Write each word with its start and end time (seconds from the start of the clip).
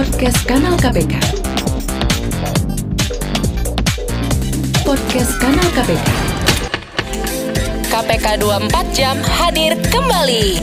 Podcast 0.00 0.48
Kanal 0.48 0.80
KPK. 0.80 1.12
Podcast 4.80 5.32
Kanal 5.36 5.68
KPK. 5.76 6.08
KPK 7.84 8.26
24 8.40 8.96
jam 8.96 9.20
hadir 9.20 9.76
kembali. 9.92 10.56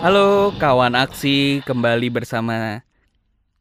Halo 0.00 0.56
kawan 0.56 0.96
aksi 0.96 1.60
kembali 1.68 2.08
bersama 2.08 2.80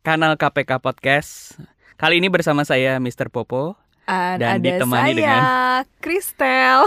kanal 0.07 0.39
KPK 0.39 0.79
Podcast. 0.79 1.59
Kali 1.99 2.23
ini 2.23 2.31
bersama 2.31 2.63
saya 2.63 2.95
Mr. 3.03 3.27
Popo. 3.27 3.88
Dan, 4.09 4.35
Dan 4.41 4.49
ada 4.49 4.65
ditemani 4.65 4.97
saya, 5.05 5.13
dengan- 5.13 5.85
Kristel. 6.01 6.79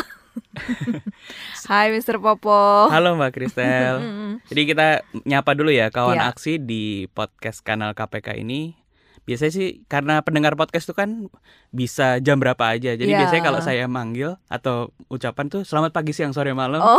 Hai 1.70 1.88
Mr. 1.88 2.18
Popo. 2.18 2.90
Halo 2.90 3.14
Mbak 3.14 3.30
Kristel. 3.32 3.94
Jadi 4.50 4.62
kita 4.66 4.86
nyapa 5.22 5.54
dulu 5.54 5.70
ya 5.70 5.88
kawan 5.88 6.18
Iya. 6.18 6.28
aksi 6.28 6.58
di 6.58 7.06
podcast 7.08 7.62
kanal 7.62 7.94
KPK 7.94 8.36
ini. 8.36 8.74
Biasanya 9.22 9.54
sih 9.54 9.68
karena 9.86 10.18
pendengar 10.20 10.58
podcast 10.58 10.82
itu 10.82 10.98
kan 10.98 11.30
bisa 11.70 12.18
jam 12.18 12.36
berapa 12.36 12.58
aja. 12.66 12.92
Jadi 12.92 13.06
Iya. 13.08 13.22
biasanya 13.22 13.42
kalau 13.46 13.60
saya 13.62 13.86
manggil 13.86 14.34
atau 14.50 14.90
ucapan 15.06 15.46
tuh 15.46 15.62
selamat 15.62 15.94
pagi, 15.94 16.10
siang, 16.10 16.34
sore, 16.34 16.50
malam. 16.50 16.82
Oh, 16.82 16.98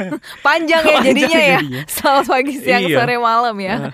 panjang 0.46 0.84
ya 0.84 1.00
Panjang 1.00 1.06
jadinya 1.08 1.40
ya. 1.40 1.58
jadinya. 1.58 1.82
Selamat 1.88 2.26
pagi, 2.28 2.54
siang, 2.60 2.82
Iya. 2.84 2.96
sore, 3.00 3.16
malam 3.16 3.56
ya. 3.56 3.88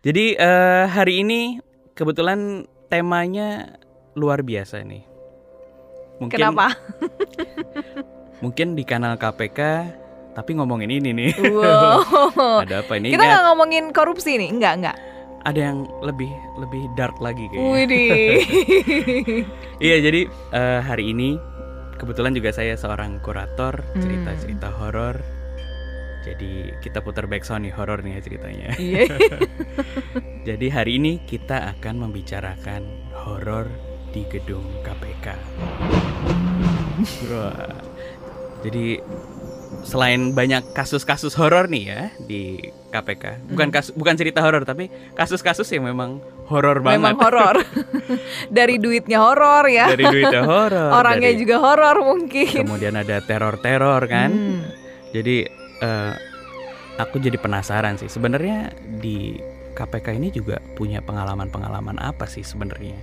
Jadi 0.00 0.32
eh, 0.32 0.84
hari 0.88 1.20
ini 1.20 1.60
kebetulan 1.92 2.64
temanya 2.88 3.76
luar 4.16 4.40
biasa 4.40 4.80
nih. 4.80 5.04
Mungkin 6.20 6.36
Kenapa? 6.36 6.76
mungkin 8.44 8.72
di 8.72 8.84
kanal 8.84 9.16
KPK 9.16 9.60
tapi 10.30 10.54
ngomongin 10.54 10.88
ini 10.88 11.10
nih. 11.10 11.32
Wow. 11.42 12.62
Ada 12.64 12.84
apa 12.84 12.96
ini? 12.96 13.10
Kita 13.10 13.18
Nggak, 13.18 13.32
nggak 13.34 13.44
ngomongin 13.48 13.84
korupsi 13.90 14.36
nih, 14.36 14.48
enggak 14.48 14.74
enggak. 14.78 14.98
ada 15.40 15.72
yang 15.72 15.88
lebih 16.04 16.28
lebih 16.60 16.84
dark 16.92 17.16
lagi 17.16 17.48
kayaknya. 17.48 17.72
Widih. 17.72 18.36
Iya, 19.80 19.96
jadi 20.04 20.20
eh, 20.52 20.80
hari 20.84 21.16
ini 21.16 21.40
kebetulan 21.96 22.36
juga 22.36 22.52
saya 22.52 22.76
seorang 22.76 23.24
kurator 23.24 23.80
Hmm. 23.96 24.04
cerita-cerita 24.04 24.68
horor. 24.68 25.16
Jadi 26.20 26.76
kita 26.84 27.00
putar 27.00 27.24
backsound 27.24 27.64
nih 27.64 27.72
horor 27.72 28.04
nih 28.04 28.12
ya 28.12 28.20
ceritanya. 28.20 28.68
Iya. 28.76 29.08
Jadi 30.44 30.66
hari 30.68 31.00
ini 31.00 31.24
kita 31.24 31.72
akan 31.72 32.04
membicarakan 32.04 32.84
horor 33.16 33.72
di 34.10 34.22
gedung 34.26 34.64
KPK. 34.82 35.26
Jadi 38.60 39.00
selain 39.80 40.36
banyak 40.36 40.76
kasus-kasus 40.76 41.32
horor 41.32 41.70
nih 41.70 41.84
ya 41.86 42.02
di 42.20 42.58
KPK, 42.90 43.48
bukan 43.48 43.70
Hmm. 43.70 43.74
kasus 43.74 43.92
bukan 43.94 44.14
cerita 44.18 44.42
horor 44.42 44.66
tapi 44.66 44.90
kasus-kasus 45.14 45.64
yang 45.72 45.86
memang 45.86 46.18
horor 46.50 46.82
banget. 46.82 47.00
Memang 47.00 47.16
horor. 47.16 47.56
Dari 48.58 48.76
duitnya 48.76 49.22
horor 49.22 49.64
ya. 49.70 49.88
Dari 49.88 50.04
duitnya 50.04 50.42
horor. 50.44 50.90
Orangnya 50.92 51.30
dari- 51.32 51.40
juga 51.40 51.56
horor 51.62 51.96
mungkin. 52.02 52.66
Kemudian 52.66 52.98
ada 52.98 53.22
teror-teror 53.22 54.02
kan. 54.04 54.30
Hmm. 54.34 54.60
Jadi 55.14 55.46
eh, 55.80 56.12
aku 56.98 57.16
jadi 57.16 57.38
penasaran 57.40 57.96
sih 57.96 58.10
sebenarnya 58.10 58.74
di 59.00 59.38
KPK 59.72 60.20
ini 60.20 60.28
juga 60.28 60.60
punya 60.76 61.00
pengalaman-pengalaman 61.00 61.96
apa 61.96 62.28
sih 62.28 62.44
sebenarnya? 62.44 62.98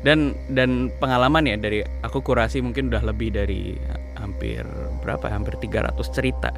Dan 0.00 0.32
dan 0.48 0.88
pengalaman 0.96 1.44
ya 1.44 1.56
dari 1.56 1.80
aku 2.00 2.20
kurasi 2.20 2.60
mungkin 2.60 2.88
udah 2.88 3.04
lebih 3.04 3.30
dari 3.30 3.76
hampir 4.16 4.64
berapa? 5.00 5.28
ya? 5.28 5.36
Hampir 5.36 5.54
300 5.58 5.92
cerita. 6.08 6.50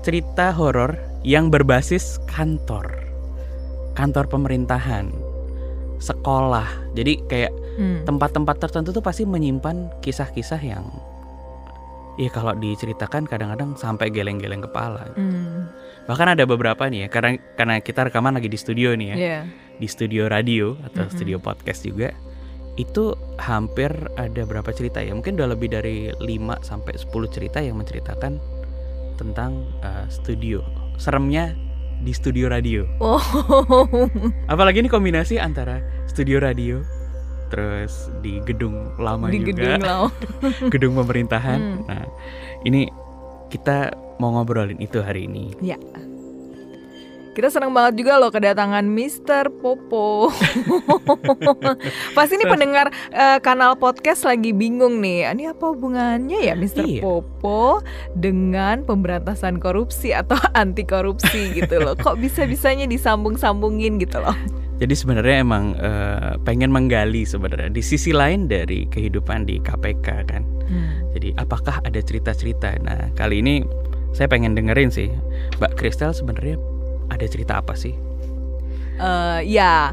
Cerita 0.00 0.48
horor 0.50 0.96
yang 1.20 1.52
berbasis 1.52 2.16
kantor. 2.24 2.88
Kantor 3.92 4.24
pemerintahan, 4.28 5.12
sekolah. 5.98 6.68
Jadi 6.94 7.20
kayak 7.26 7.52
Hmm. 7.70 8.02
tempat-tempat 8.04 8.56
tertentu 8.58 8.90
tuh 8.90 9.00
pasti 9.00 9.24
menyimpan 9.24 10.00
kisah-kisah 10.00 10.60
yang 10.60 10.84
Iya 12.18 12.28
kalau 12.28 12.52
diceritakan 12.52 13.24
kadang-kadang 13.24 13.72
sampai 13.74 14.12
geleng-geleng 14.12 14.60
kepala. 14.60 15.08
Hmm. 15.16 15.72
Bahkan 16.04 16.36
ada 16.36 16.44
beberapa 16.44 16.84
nih 16.84 17.06
ya, 17.06 17.08
karena 17.08 17.30
karena 17.56 17.80
kita 17.80 18.04
rekaman 18.04 18.36
lagi 18.36 18.44
di 18.44 18.58
studio 18.60 18.92
nih 18.92 19.06
ya, 19.06 19.16
Iya. 19.16 19.40
di 19.80 19.88
studio 19.88 20.28
radio 20.28 20.76
atau 20.84 21.06
Mm-mm. 21.06 21.14
studio 21.16 21.36
podcast 21.40 21.80
juga. 21.80 22.12
Itu 22.80 23.12
hampir 23.36 23.92
ada 24.16 24.42
berapa 24.48 24.72
cerita 24.72 25.04
ya? 25.04 25.12
Mungkin 25.12 25.36
udah 25.36 25.52
lebih 25.52 25.68
dari 25.68 26.08
5 26.16 26.64
sampai 26.64 26.96
10 26.96 27.12
cerita 27.28 27.60
yang 27.60 27.76
menceritakan 27.76 28.40
tentang 29.20 29.68
uh, 29.84 30.08
studio. 30.08 30.64
Seremnya 30.96 31.52
di 32.00 32.16
studio 32.16 32.48
radio. 32.48 32.88
Oh. 33.04 33.20
Apalagi 34.52 34.80
ini 34.80 34.88
kombinasi 34.88 35.36
antara 35.36 35.84
studio 36.08 36.40
radio 36.40 36.80
terus 37.50 38.08
di 38.22 38.38
gedung 38.46 38.94
lama 38.96 39.28
Di 39.28 39.42
juga. 39.42 39.52
gedung 39.52 39.82
lau. 39.84 40.04
gedung 40.72 40.94
pemerintahan. 40.96 41.60
Hmm. 41.60 41.78
Nah, 41.84 42.06
ini 42.64 42.88
kita 43.50 43.92
mau 44.22 44.32
ngobrolin 44.38 44.78
itu 44.80 45.02
hari 45.02 45.26
ini. 45.28 45.52
Ya. 45.60 45.76
Kita 47.30 47.46
senang 47.46 47.70
banget 47.70 48.02
juga 48.02 48.18
loh 48.18 48.34
kedatangan 48.34 48.82
Mr. 48.90 49.54
Popo. 49.62 50.34
Pasti 52.18 52.34
ini 52.34 52.42
pendengar 52.42 52.90
eh, 53.14 53.38
kanal 53.38 53.78
podcast 53.78 54.26
lagi 54.26 54.50
bingung 54.50 54.98
nih. 54.98 55.30
Ini 55.30 55.54
apa 55.54 55.70
hubungannya 55.70 56.42
ya 56.42 56.58
Mr. 56.58 56.82
Iya. 56.82 57.02
Popo 57.06 57.86
dengan 58.18 58.82
pemberantasan 58.82 59.62
korupsi 59.62 60.10
atau 60.10 60.34
anti 60.58 60.82
korupsi 60.82 61.54
gitu 61.54 61.78
loh. 61.78 61.94
Kok 61.94 62.18
bisa-bisanya 62.18 62.90
disambung-sambungin 62.90 64.02
gitu 64.02 64.18
loh. 64.18 64.34
Jadi 64.82 64.94
sebenarnya 64.98 65.46
emang 65.46 65.78
eh, 65.78 66.34
pengen 66.42 66.74
menggali 66.74 67.22
sebenarnya 67.22 67.70
di 67.70 67.82
sisi 67.84 68.10
lain 68.10 68.50
dari 68.50 68.90
kehidupan 68.90 69.46
di 69.46 69.62
KPK 69.62 70.06
kan. 70.26 70.42
Jadi 71.14 71.34
apakah 71.34 71.82
ada 71.82 71.98
cerita-cerita? 71.98 72.78
Nah, 72.86 73.10
kali 73.18 73.42
ini 73.42 73.66
saya 74.14 74.26
pengen 74.30 74.54
dengerin 74.54 74.90
sih. 74.90 75.10
Mbak 75.58 75.78
Kristel 75.78 76.14
sebenarnya 76.14 76.58
ada 77.10 77.26
cerita 77.26 77.58
apa 77.58 77.74
sih? 77.74 77.92
Eh, 78.96 79.40
ya, 79.48 79.90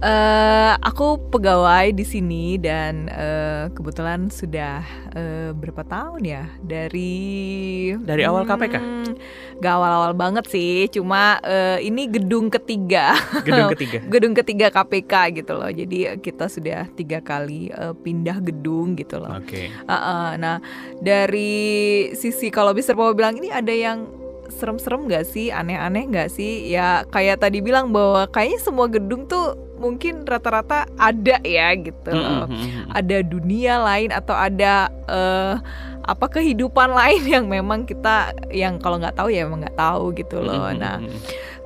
eh, 0.00 0.72
aku 0.80 1.20
pegawai 1.28 1.92
di 1.92 2.00
sini 2.02 2.56
dan 2.56 3.06
eh, 3.08 3.68
kebetulan 3.70 4.32
sudah 4.32 4.80
eh, 5.12 5.50
berapa 5.52 5.84
tahun 5.84 6.22
ya 6.24 6.44
dari 6.58 7.92
Dari 7.94 8.22
awal 8.24 8.44
KPK? 8.44 8.76
Hmm, 8.76 9.12
Gak 9.58 9.74
awal-awal 9.74 10.14
banget 10.14 10.46
sih, 10.48 10.86
cuma 10.88 11.42
eh, 11.42 11.82
ini 11.82 12.06
gedung 12.06 12.48
ketiga, 12.48 13.18
Gedung 13.42 13.68
ketiga. 13.74 13.98
gedung 14.06 14.32
ketiga 14.32 14.66
KPK 14.70 15.12
gitu 15.42 15.52
loh. 15.52 15.68
Jadi 15.68 15.98
kita 16.22 16.46
sudah 16.48 16.88
tiga 16.94 17.18
kali 17.20 17.68
eh, 17.68 17.92
pindah 17.92 18.38
gedung 18.40 18.96
gitu 18.96 19.20
loh. 19.20 19.36
Oke. 19.36 19.68
Uh-uh, 19.84 20.38
nah 20.40 20.56
dari 21.04 21.68
sisi 22.14 22.48
kalau 22.48 22.72
Mister 22.72 22.96
Popo 22.96 23.12
bilang 23.12 23.36
ini 23.36 23.50
ada 23.50 23.74
yang 23.74 24.08
serem-serem 24.48 25.06
gak 25.06 25.24
sih, 25.24 25.48
aneh-aneh 25.48 26.08
gak 26.08 26.28
sih? 26.28 26.66
Ya 26.66 27.04
kayak 27.08 27.40
tadi 27.40 27.60
bilang 27.60 27.92
bahwa 27.92 28.26
kayaknya 28.28 28.60
semua 28.60 28.86
gedung 28.88 29.24
tuh 29.24 29.54
mungkin 29.78 30.26
rata-rata 30.26 30.90
ada 30.98 31.38
ya 31.46 31.70
gitu. 31.78 32.10
Mm-mm. 32.10 32.90
Ada 32.90 33.22
dunia 33.22 33.78
lain 33.78 34.10
atau 34.10 34.34
ada 34.34 34.90
eh, 35.06 35.54
apa 36.02 36.26
kehidupan 36.26 36.90
lain 37.00 37.22
yang 37.24 37.44
memang 37.46 37.84
kita 37.84 38.34
yang 38.50 38.80
kalau 38.80 38.98
nggak 38.98 39.14
tahu 39.14 39.30
ya 39.30 39.46
emang 39.46 39.62
nggak 39.62 39.78
tahu 39.78 40.10
gitu 40.16 40.42
loh. 40.42 40.66
Mm-mm. 40.72 40.80
Nah 40.82 40.96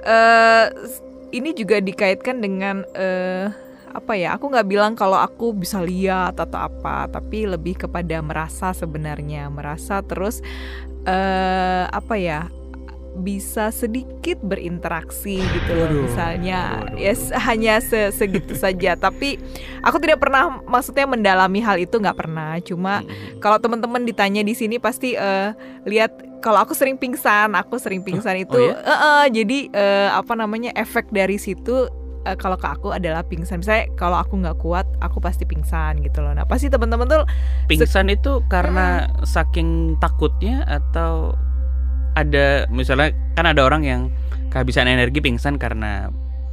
eh 0.02 0.66
s- 0.84 1.00
ini 1.32 1.56
juga 1.56 1.80
dikaitkan 1.80 2.42
dengan 2.42 2.84
eh 2.92 3.48
apa 3.92 4.16
ya? 4.16 4.36
Aku 4.36 4.48
nggak 4.48 4.68
bilang 4.68 4.92
kalau 4.92 5.16
aku 5.16 5.52
bisa 5.52 5.80
lihat 5.80 6.36
atau 6.36 6.68
apa, 6.68 7.08
tapi 7.08 7.44
lebih 7.44 7.76
kepada 7.76 8.20
merasa 8.20 8.72
sebenarnya, 8.72 9.48
merasa 9.48 10.00
terus 10.00 10.40
eh 11.04 11.84
apa 11.88 12.16
ya? 12.16 12.48
Bisa 13.12 13.68
sedikit 13.68 14.40
berinteraksi 14.40 15.36
gitu 15.38 15.70
loh 15.72 15.84
Waduh, 15.84 16.00
misalnya 16.06 16.60
waduh, 16.80 16.96
ya 16.96 17.12
s- 17.12 17.34
hanya 17.34 17.74
se- 17.78 18.08
segitu 18.10 18.56
saja 18.64 18.96
tapi 18.96 19.36
aku 19.80 20.00
tidak 20.00 20.16
pernah 20.18 20.64
maksudnya 20.64 21.04
mendalami 21.04 21.60
hal 21.60 21.76
itu 21.76 22.00
nggak 22.00 22.16
pernah 22.16 22.56
cuma 22.64 23.04
Mm-mm. 23.04 23.38
kalau 23.38 23.60
teman-teman 23.60 24.02
ditanya 24.02 24.40
di 24.40 24.56
sini 24.56 24.80
pasti 24.80 25.12
eh, 25.12 25.52
lihat 25.84 26.12
kalau 26.42 26.58
aku 26.58 26.74
sering 26.74 26.98
pingsan, 26.98 27.54
aku 27.54 27.78
sering 27.78 28.02
pingsan 28.02 28.42
itu 28.42 28.58
oh 28.58 28.58
ya? 28.58 28.74
eh, 28.74 28.90
eh, 28.90 29.24
jadi 29.30 29.58
eh, 29.70 30.08
apa 30.10 30.34
namanya 30.34 30.74
efek 30.74 31.06
dari 31.14 31.38
situ 31.38 31.86
eh, 32.24 32.34
kalau 32.34 32.58
ke 32.58 32.66
aku 32.66 32.90
adalah 32.90 33.22
pingsan. 33.22 33.62
Misalnya 33.62 33.86
kalau 33.94 34.18
aku 34.18 34.42
nggak 34.42 34.58
kuat, 34.58 34.82
aku 34.98 35.22
pasti 35.22 35.46
pingsan 35.46 36.02
gitu 36.02 36.18
loh. 36.18 36.34
Nah 36.34 36.42
pasti 36.42 36.66
teman-teman 36.66 37.06
tuh 37.06 37.22
Pingsan 37.70 38.10
itu 38.10 38.42
karena 38.48 39.06
saking 39.22 39.94
takutnya 40.02 40.66
atau 40.66 41.38
ada 42.12 42.68
misalnya 42.68 43.16
kan 43.32 43.48
ada 43.48 43.64
orang 43.64 43.82
yang 43.84 44.00
kehabisan 44.52 44.88
energi 44.88 45.24
pingsan 45.24 45.56
karena 45.56 46.12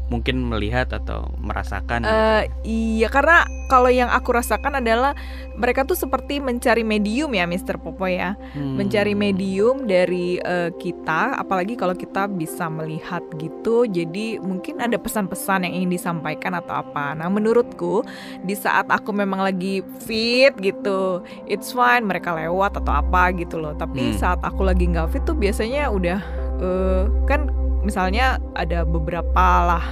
mungkin 0.10 0.42
melihat 0.44 0.90
atau 0.90 1.30
merasakan 1.38 2.02
gitu. 2.02 2.10
Eh, 2.12 2.44
iya 2.66 3.08
karena 3.08 3.42
kalau 3.70 3.88
yang 3.88 4.10
aku 4.10 4.34
rasakan 4.34 4.82
adalah 4.82 5.14
mereka 5.54 5.86
tuh 5.86 5.94
seperti 5.94 6.42
mencari 6.42 6.82
medium 6.82 7.30
ya 7.30 7.46
Mr. 7.46 7.78
Popo 7.78 8.10
ya 8.10 8.34
Hmm. 8.58 8.76
mencari 8.76 9.14
medium 9.14 9.86
dari 9.86 10.42
eh, 10.42 10.74
kita 10.74 11.38
apalagi 11.38 11.78
kalau 11.78 11.94
kita 11.94 12.26
bisa 12.26 12.66
melihat 12.68 13.22
gitu 13.38 13.86
jadi 13.86 14.42
mungkin 14.42 14.82
ada 14.82 14.98
pesan-pesan 14.98 15.70
yang 15.70 15.74
ingin 15.78 15.94
disampaikan 15.94 16.58
atau 16.58 16.82
apa 16.82 17.14
nah 17.14 17.30
menurutku 17.30 18.02
di 18.42 18.58
saat 18.58 18.90
aku 18.90 19.14
memang 19.14 19.46
lagi 19.46 19.86
fit 20.02 20.58
gitu 20.58 21.22
it's 21.46 21.70
fine 21.70 22.02
mereka 22.02 22.34
lewat 22.34 22.74
atau 22.76 22.98
apa 22.98 23.30
gitu 23.38 23.62
loh 23.62 23.78
tapi 23.78 24.10
Hmm. 24.10 24.18
saat 24.18 24.42
aku 24.42 24.66
lagi 24.66 24.90
nggak 24.90 25.14
fit 25.14 25.22
tuh 25.22 25.38
biasanya 25.38 25.86
udah 25.88 26.20
eh, 26.58 27.04
kan 27.24 27.46
misalnya 27.84 28.38
ada 28.56 28.84
beberapa 28.84 29.46
lah 29.66 29.86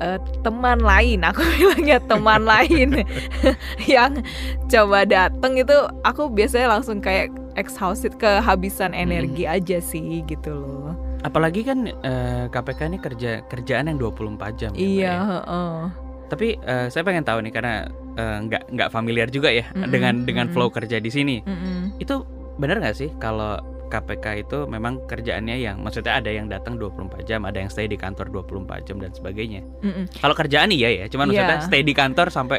eh, 0.00 0.18
teman 0.42 0.80
lain 0.82 1.22
aku 1.24 1.42
bilangnya 1.58 1.98
teman 2.04 2.42
lain 2.52 3.04
yang 3.94 4.20
coba 4.68 5.04
dateng 5.06 5.58
itu 5.60 5.76
aku 6.02 6.30
biasanya 6.32 6.78
langsung 6.78 6.98
kayak 6.98 7.30
exhausted 7.54 8.16
kehabisan 8.18 8.92
energi 8.96 9.46
aja 9.46 9.78
sih 9.78 10.26
gitu 10.26 10.50
loh 10.54 10.92
apalagi 11.24 11.64
kan 11.64 11.88
eh, 11.88 12.44
KPK 12.52 12.80
ini 12.92 12.98
kerja 13.00 13.32
kerjaan 13.48 13.88
yang 13.88 13.98
24 13.98 14.60
jam 14.60 14.70
ya, 14.76 14.78
iya 14.78 15.04
ya. 15.08 15.14
heeh. 15.24 15.76
Tapi 16.24 16.56
eh, 16.60 16.86
saya 16.92 17.00
pengen 17.04 17.24
tahu 17.24 17.40
nih 17.44 17.52
karena 17.52 17.88
nggak 18.14 18.70
nggak 18.70 18.88
familiar 18.94 19.26
juga 19.26 19.50
ya 19.50 19.66
Mm-mm, 19.74 19.90
dengan 19.90 20.14
dengan 20.22 20.46
mm-mm. 20.46 20.54
flow 20.54 20.70
kerja 20.70 21.02
di 21.02 21.10
sini. 21.10 21.42
Mm-mm. 21.42 21.98
Itu 21.98 22.22
benar 22.60 22.78
nggak 22.78 22.94
sih 22.94 23.10
kalau 23.18 23.58
KPK 23.94 24.26
itu 24.42 24.58
memang 24.66 25.06
kerjaannya 25.06 25.56
yang 25.62 25.78
maksudnya 25.78 26.18
ada 26.18 26.30
yang 26.34 26.50
datang 26.50 26.74
24 26.74 27.22
jam, 27.22 27.46
ada 27.46 27.62
yang 27.62 27.70
stay 27.70 27.86
di 27.86 27.94
kantor 27.94 28.34
24 28.34 28.82
jam 28.82 28.98
dan 28.98 29.14
sebagainya. 29.14 29.62
Mm-mm. 29.86 30.10
Kalau 30.18 30.34
kerjaan 30.34 30.74
iya 30.74 30.90
ya, 30.90 31.06
cuman 31.06 31.30
maksudnya 31.30 31.62
Iya. 31.62 31.66
stay 31.70 31.82
di 31.86 31.94
kantor 31.94 32.34
sampai 32.34 32.58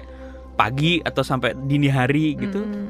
pagi 0.55 1.03
atau 1.03 1.21
sampai 1.21 1.53
dini 1.67 1.91
hari 1.91 2.35
gitu. 2.39 2.63
Mm. 2.63 2.87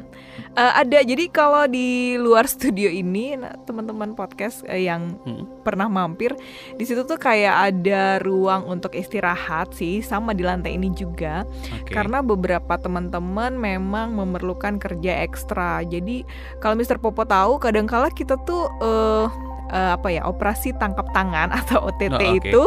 Eh, 0.56 0.74
ada 0.86 1.04
jadi 1.04 1.28
kalau 1.28 1.68
di 1.68 2.16
luar 2.16 2.48
studio 2.56 2.88
ini 2.88 3.36
nah, 3.36 3.58
teman-teman 3.68 4.16
podcast 4.16 4.64
eh, 4.70 4.88
yang 4.88 5.18
Mm. 5.26 5.66
pernah 5.66 5.90
mampir 5.90 6.38
di 6.78 6.86
situ 6.86 7.02
tuh 7.04 7.18
kayak 7.18 7.74
ada 7.74 8.22
ruang 8.22 8.70
untuk 8.70 8.94
istirahat 8.94 9.74
sih 9.74 10.00
sama 10.06 10.38
di 10.38 10.46
lantai 10.46 10.78
ini 10.78 10.94
juga 10.94 11.44
Oke. 11.82 11.92
karena 11.92 12.22
beberapa 12.22 12.78
teman-teman 12.78 13.58
memang 13.58 14.14
memerlukan 14.14 14.78
kerja 14.78 15.26
ekstra. 15.26 15.82
Jadi 15.84 16.24
kalau 16.62 16.78
Mr. 16.78 17.02
Popo 17.02 17.26
tahu 17.26 17.58
kadangkala 17.58 18.14
kita 18.14 18.38
tuh 18.46 18.70
eh 18.80 19.55
eh, 19.70 19.90
apa 19.94 20.08
ya 20.10 20.22
operasi 20.24 20.74
tangkap 20.76 21.10
tangan 21.12 21.50
atau 21.64 21.86
OTT 21.86 22.14
Oh, 22.16 22.32
oke. 22.36 22.42
itu 22.42 22.64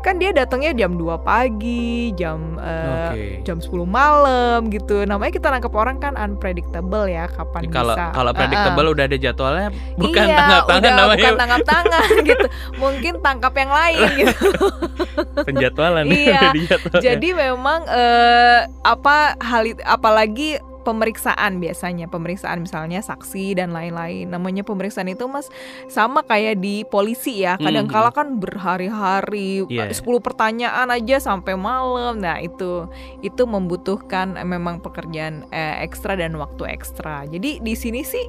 kan 0.00 0.16
dia 0.16 0.30
datangnya 0.30 0.72
jam 0.72 0.94
2 0.94 1.06
pagi, 1.20 2.10
jam 2.14 2.56
eh, 2.56 3.10
Oke. 3.10 3.24
jam 3.42 3.58
10 3.58 3.70
malam 3.84 4.68
gitu. 4.68 5.02
Namanya 5.02 5.32
kita 5.32 5.48
nangkep 5.48 5.72
orang 5.72 5.98
kan 5.98 6.14
unpredictable 6.14 7.04
ya 7.04 7.26
kapan 7.26 7.68
Kalau 7.68 7.94
bisa. 7.94 8.10
kalau 8.12 8.32
predictable 8.32 8.86
udah 8.90 9.04
ada 9.04 9.16
jadwalnya, 9.16 9.68
bukan 9.94 10.24
iya, 10.24 10.36
tangkap 10.36 10.62
tangan 10.64 10.80
udah 10.80 10.92
namanya 10.94 11.16
bukan 11.20 11.34
tangkap 11.36 11.60
tangan 11.64 12.08
gitu. 12.30 12.46
Mungkin 12.76 13.12
tangkap 13.20 13.52
yang 13.54 13.70
lain 13.70 14.08
gitu. 14.20 14.48
penjadwalan. 15.42 16.04
Iya, 16.06 16.40
Udah 16.40 16.52
dijadwalin. 16.54 17.02
Jadi 17.02 17.28
memang 17.32 17.80
eh, 17.86 18.58
apa 18.82 19.16
hal 19.38 19.62
apalagi 19.84 20.56
pemeriksaan 20.80 21.58
biasanya 21.58 22.06
pemeriksaan 22.06 22.60
misalnya 22.60 23.00
saksi 23.00 23.54
dan 23.54 23.70
lain-lain 23.70 24.26
namanya 24.26 24.62
pemeriksaan 24.62 25.06
itu 25.06 25.24
mas 25.24 25.48
sama 25.86 26.22
kayak 26.22 26.58
di 26.58 26.82
polisi 26.82 27.40
ya 27.40 27.56
kadang 27.56 27.84
Mhm. 27.84 27.92
kala 27.92 28.10
kan 28.10 28.36
berhari-hari 28.36 29.62
Iya. 29.66 29.90
10 29.90 30.18
pertanyaan 30.18 30.88
aja 30.88 31.16
sampai 31.18 31.54
malam 31.54 32.16
nah 32.16 32.36
itu 32.36 32.88
itu 33.20 33.42
membutuhkan 33.44 34.34
eh, 34.34 34.44
memang 34.44 34.80
pekerjaan 34.80 35.44
eh, 35.48 35.80
ekstra 35.80 36.14
dan 36.14 36.34
waktu 36.34 36.66
ekstra 36.66 37.26
jadi 37.26 37.58
di 37.58 37.74
sini 37.74 38.00
sih 38.00 38.26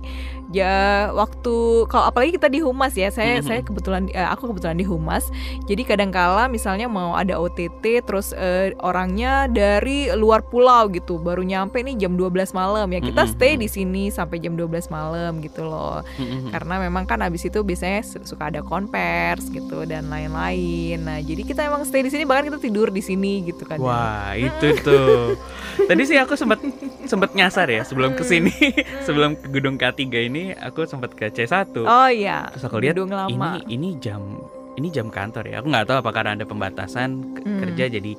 ya 0.49 0.73
waktu 1.09 1.53
kalau 1.87 2.05
apalagi 2.05 2.35
kita 2.35 2.47
di 2.47 2.59
humas 2.59 2.93
ya 2.93 3.07
saya 3.07 3.39
Mhm. 3.39 3.43
saya 3.43 3.61
kebetulan 3.61 4.03
eh, 4.09 4.25
aku 4.25 4.51
kebetulan 4.51 4.75
di 4.75 4.83
humas 4.83 5.31
jadi 5.63 5.83
kadangkala 5.85 6.47
misalnya 6.47 6.87
mau 6.87 7.13
ada 7.13 7.37
OTT 7.37 7.81
terus 8.01 8.33
eh, 8.33 8.75
orangnya 8.79 9.47
dari 9.47 10.11
luar 10.11 10.43
pulau 10.43 10.89
gitu 10.89 11.17
baru 11.17 11.41
nyampe 11.41 11.79
nih 11.79 11.95
jam 11.97 12.13
12 12.13 12.40
malam 12.47 12.89
ya 12.89 12.97
kita 12.99 13.21
Mhm. 13.21 13.31
stay 13.31 13.53
di 13.55 13.67
sini 13.67 14.09
sampai 14.09 14.37
jam 14.37 14.53
12 14.53 14.65
malam 14.87 15.37
gitu 15.39 15.61
loh 15.61 16.01
Mm-mm. 16.15 16.49
karena 16.49 16.75
memang 16.79 17.05
kan 17.05 17.21
abis 17.21 17.45
itu 17.45 17.61
biasanya 17.61 18.01
su- 18.01 18.25
suka 18.25 18.49
ada 18.49 18.59
konvers 18.59 19.45
gitu 19.47 19.85
dan 19.85 20.09
lain-lain 20.09 20.97
nah 20.99 21.19
jadi 21.19 21.41
kita 21.43 21.61
emang 21.63 21.81
stay 21.83 22.01
di 22.01 22.09
sini 22.09 22.25
bahkan 22.25 22.49
kita 22.49 22.57
tidur 22.59 22.89
di 22.89 22.99
sini 22.99 23.45
gitu 23.45 23.61
kan 23.63 23.77
Wah, 23.77 24.33
itu 24.33 24.73
tuh. 24.79 25.37
Tadi 25.81 26.01
sih 26.03 26.15
aku 26.15 26.33
sempat 26.33 26.57
sempat 27.03 27.31
nyasar 27.31 27.67
ya 27.67 27.81
sebelum 27.81 28.13
ke 28.13 28.23
sini, 28.23 28.51
sebelum 29.05 29.35
ke 29.35 29.47
gedung 29.51 29.75
K3 29.75 30.01
ini 30.23 30.43
aku 30.51 30.83
sempat 30.83 31.11
ke 31.11 31.29
C1. 31.29 31.77
oh 31.77 32.09
iya 32.09 32.49
Terus 32.49 32.63
aku 32.63 32.77
lihat 32.77 32.95
gedung 32.95 33.09
lama 33.09 33.29
ini 33.59 33.61
ini 33.67 33.89
jam 33.97 34.21
ini 34.71 34.87
jam 34.87 35.07
kantor 35.07 35.45
ya. 35.45 35.59
Aku 35.59 35.67
nggak 35.67 35.83
tahu 35.85 35.97
apakah 35.99 36.23
ada 36.25 36.41
pembatasan 36.41 37.09
Hmm. 37.41 37.57
kerja 37.59 37.89
jadi 37.89 38.13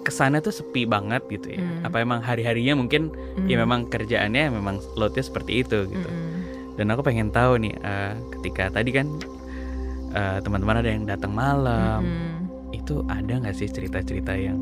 ke 0.00 0.12
sana 0.12 0.40
tuh 0.40 0.52
sepi 0.52 0.88
banget 0.88 1.20
gitu 1.28 1.54
ya. 1.54 1.60
Hmm. 1.60 1.86
Apa 1.86 2.00
emang 2.00 2.24
hari-harinya 2.24 2.76
mungkin 2.76 3.12
ya 3.44 3.60
Mm. 3.60 3.62
memang 3.68 3.80
kerjaannya 3.88 4.48
memang 4.52 4.80
loadnya 4.96 5.20
seperti 5.20 5.60
itu 5.60 5.84
gitu. 5.88 6.08
Mm-mm. 6.08 6.76
Dan 6.80 6.88
aku 6.92 7.04
pengen 7.04 7.28
tahu 7.28 7.60
nih 7.60 7.76
eh, 7.76 8.14
ketika 8.38 8.72
tadi 8.72 8.90
kan 8.96 9.06
eh, 10.16 10.38
teman-teman 10.40 10.80
ada 10.80 10.90
yang 10.90 11.04
datang 11.04 11.32
malam, 11.36 12.00
Mm-mm. 12.04 12.72
itu 12.72 13.04
ada 13.06 13.32
nggak 13.44 13.56
sih 13.56 13.68
cerita-cerita 13.68 14.32
yang 14.32 14.58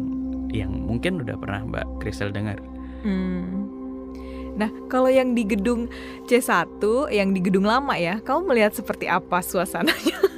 yang 0.49 0.73
mungkin 0.73 1.21
udah 1.23 1.37
pernah 1.37 1.61
Mbak 1.65 1.87
Krisel 2.03 2.33
dengar? 2.33 2.59
Hmm. 3.05 3.69
Nah, 4.59 4.75
kalau 4.91 5.07
yang 5.07 5.39
di 5.39 5.47
gedung 5.47 5.87
C1, 6.27 6.83
yang 7.15 7.31
di 7.31 7.39
gedung 7.39 7.63
lama 7.63 7.95
ya, 7.95 8.19
kamu 8.19 8.51
melihat 8.51 8.75
seperti 8.75 9.07
apa 9.07 9.39
suasananya? 9.39 10.19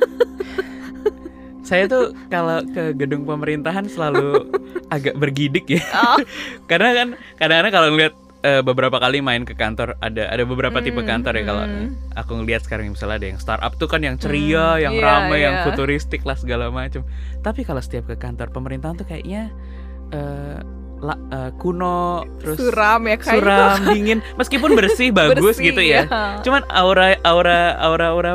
Saya 1.70 1.86
tuh 1.86 2.10
kalau 2.26 2.66
ke 2.66 2.98
gedung 2.98 3.22
pemerintahan 3.22 3.86
selalu 3.86 4.50
agak 4.94 5.14
bergidik 5.14 5.70
ya. 5.70 5.82
Oh. 5.94 6.18
Karena 6.70 6.90
kan 6.90 7.08
kadang-kadang 7.38 7.70
kalau 7.70 7.88
ngeliat 7.94 8.14
eh, 8.42 8.58
beberapa 8.60 8.98
kali 8.98 9.22
main 9.22 9.46
ke 9.46 9.54
kantor 9.54 9.94
ada 10.02 10.26
ada 10.26 10.42
beberapa 10.42 10.82
tipe 10.82 10.98
Hmm, 10.98 11.06
kantor 11.06 11.32
ya 11.38 11.44
kalau 11.46 11.62
hmm. 11.62 11.88
aku 12.18 12.32
ngeliat 12.42 12.66
sekarang 12.66 12.90
misalnya 12.90 13.22
ada 13.22 13.26
yang 13.30 13.38
startup 13.38 13.78
tuh 13.78 13.86
kan 13.86 14.02
yang 14.02 14.18
ceria, 14.18 14.74
Hmm, 14.74 14.82
yang 14.82 14.94
iya, 14.98 15.04
ramai, 15.06 15.38
yang 15.46 15.54
iya. 15.60 15.64
futuristik 15.70 16.26
lah 16.26 16.34
segala 16.34 16.74
macam. 16.74 17.06
Tapi 17.38 17.62
kalau 17.62 17.78
setiap 17.78 18.10
ke 18.10 18.18
kantor 18.18 18.50
pemerintahan 18.50 18.98
tuh 18.98 19.06
kayaknya 19.06 19.54
eh, 20.10 20.58
la- 21.00 21.22
eh, 21.30 21.50
kuno 21.56 22.26
terus 22.42 22.58
Suram 22.58 23.06
ya 23.06 23.16
kayak 23.16 23.40
suram, 23.40 23.76
dingin 23.94 24.18
meskipun 24.34 24.74
bersih 24.74 25.14
bagus 25.22 25.54
bersih, 25.54 25.70
gitu 25.70 25.80
ya. 25.86 26.02
iya. 26.04 26.42
Cuman 26.42 26.66
aura 26.66 27.14
aura 27.22 27.78
aura 27.78 28.06
aura 28.10 28.32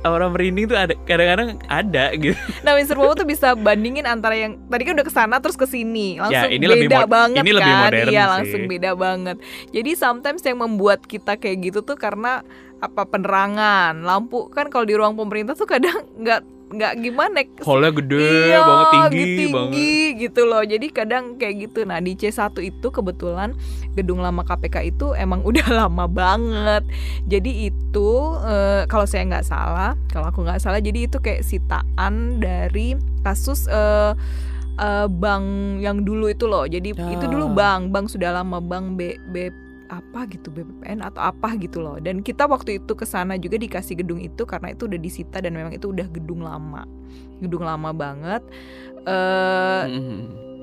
aura 0.00 0.32
merinding 0.32 0.64
tuh 0.64 0.76
ada 0.76 0.94
kadang-kadang 1.04 1.60
ada 1.68 2.04
gitu. 2.16 2.36
Nah, 2.64 2.72
Mr. 2.76 2.96
Bobo 2.96 3.12
tuh 3.16 3.28
bisa 3.28 3.52
bandingin 3.52 4.04
antara 4.04 4.36
yang 4.36 4.56
tadi 4.68 4.82
kan 4.84 4.92
udah 4.96 5.06
ke 5.06 5.12
sana 5.12 5.36
terus 5.40 5.56
ke 5.56 5.68
sini. 5.68 6.16
Langsung 6.16 6.48
Ya, 6.48 6.52
ini 6.52 6.64
beda 6.64 6.72
lebih 6.76 6.88
banget 7.08 7.42
ini 7.44 7.50
kan. 7.50 7.58
lebih 7.60 7.74
modern 7.76 8.08
iya, 8.08 8.24
sih. 8.24 8.32
langsung 8.32 8.62
beda 8.68 8.90
banget. 8.96 9.36
Jadi 9.72 9.90
sometimes 9.96 10.42
yang 10.44 10.58
membuat 10.60 11.04
kita 11.04 11.36
kayak 11.36 11.56
gitu 11.72 11.80
tuh 11.84 11.96
karena 12.00 12.40
apa 12.80 13.04
penerangan, 13.04 14.00
lampu 14.00 14.48
kan 14.48 14.72
kalau 14.72 14.88
di 14.88 14.96
ruang 14.96 15.12
pemerintah 15.12 15.52
tuh 15.52 15.68
kadang 15.68 16.00
nggak 16.16 16.40
nggak 16.70 16.92
gimana 17.02 17.42
Hallnya 17.66 17.90
gede 17.90 18.30
iya, 18.46 18.62
banget 18.62 18.86
tinggi, 18.88 19.10
tinggi 19.10 19.46
banget. 19.50 20.20
gitu 20.22 20.40
loh. 20.46 20.62
Jadi 20.62 20.86
kadang 20.88 21.34
kayak 21.34 21.54
gitu. 21.66 21.82
Nah, 21.82 21.98
di 21.98 22.14
C1 22.14 22.54
itu 22.62 22.88
kebetulan 22.88 23.58
gedung 23.98 24.22
lama 24.22 24.46
KPK 24.46 24.76
itu 24.86 25.10
emang 25.12 25.42
udah 25.50 25.66
lama 25.66 26.06
banget. 26.06 26.86
Jadi 27.26 27.68
itu 27.68 28.10
eh, 28.40 28.86
kalau 28.86 29.04
saya 29.04 29.26
nggak 29.26 29.46
salah, 29.46 29.98
kalau 30.08 30.30
aku 30.30 30.46
nggak 30.46 30.62
salah 30.62 30.78
jadi 30.78 31.10
itu 31.10 31.18
kayak 31.18 31.42
sitaan 31.42 32.38
dari 32.38 32.94
kasus 33.20 33.66
eh 33.66 34.14
eh, 34.78 35.06
bank 35.10 35.44
yang 35.82 36.06
dulu 36.06 36.30
itu 36.30 36.46
loh. 36.46 36.64
Jadi 36.64 36.94
itu 36.94 37.24
dulu 37.26 37.50
Ah. 37.50 37.54
bank, 37.76 37.82
bank 37.90 38.06
sudah 38.08 38.30
lama 38.30 38.62
bank 38.62 38.94
B, 38.94 39.18
B 39.26 39.50
apa 39.90 40.30
gitu 40.30 40.48
BPPN 40.48 41.02
atau 41.02 41.20
apa 41.20 41.58
gitu 41.58 41.82
loh. 41.82 41.98
Dan 41.98 42.22
kita 42.22 42.46
waktu 42.46 42.78
itu 42.78 42.94
ke 42.94 43.02
sana 43.02 43.34
juga 43.34 43.58
dikasih 43.58 43.98
gedung 43.98 44.16
itu 44.16 44.42
karena 44.42 44.70
itu 44.70 44.86
udah 44.86 44.96
disita 44.96 45.42
dan 45.42 45.52
memang 45.52 45.74
itu 45.74 45.90
udah 45.90 46.06
gedung 46.06 46.40
lama. 46.40 46.86
Gedung 47.38 47.62
lama 47.62 47.90
banget. 47.90 48.40
eh 49.02 49.82
Mm-mm. 49.86 50.20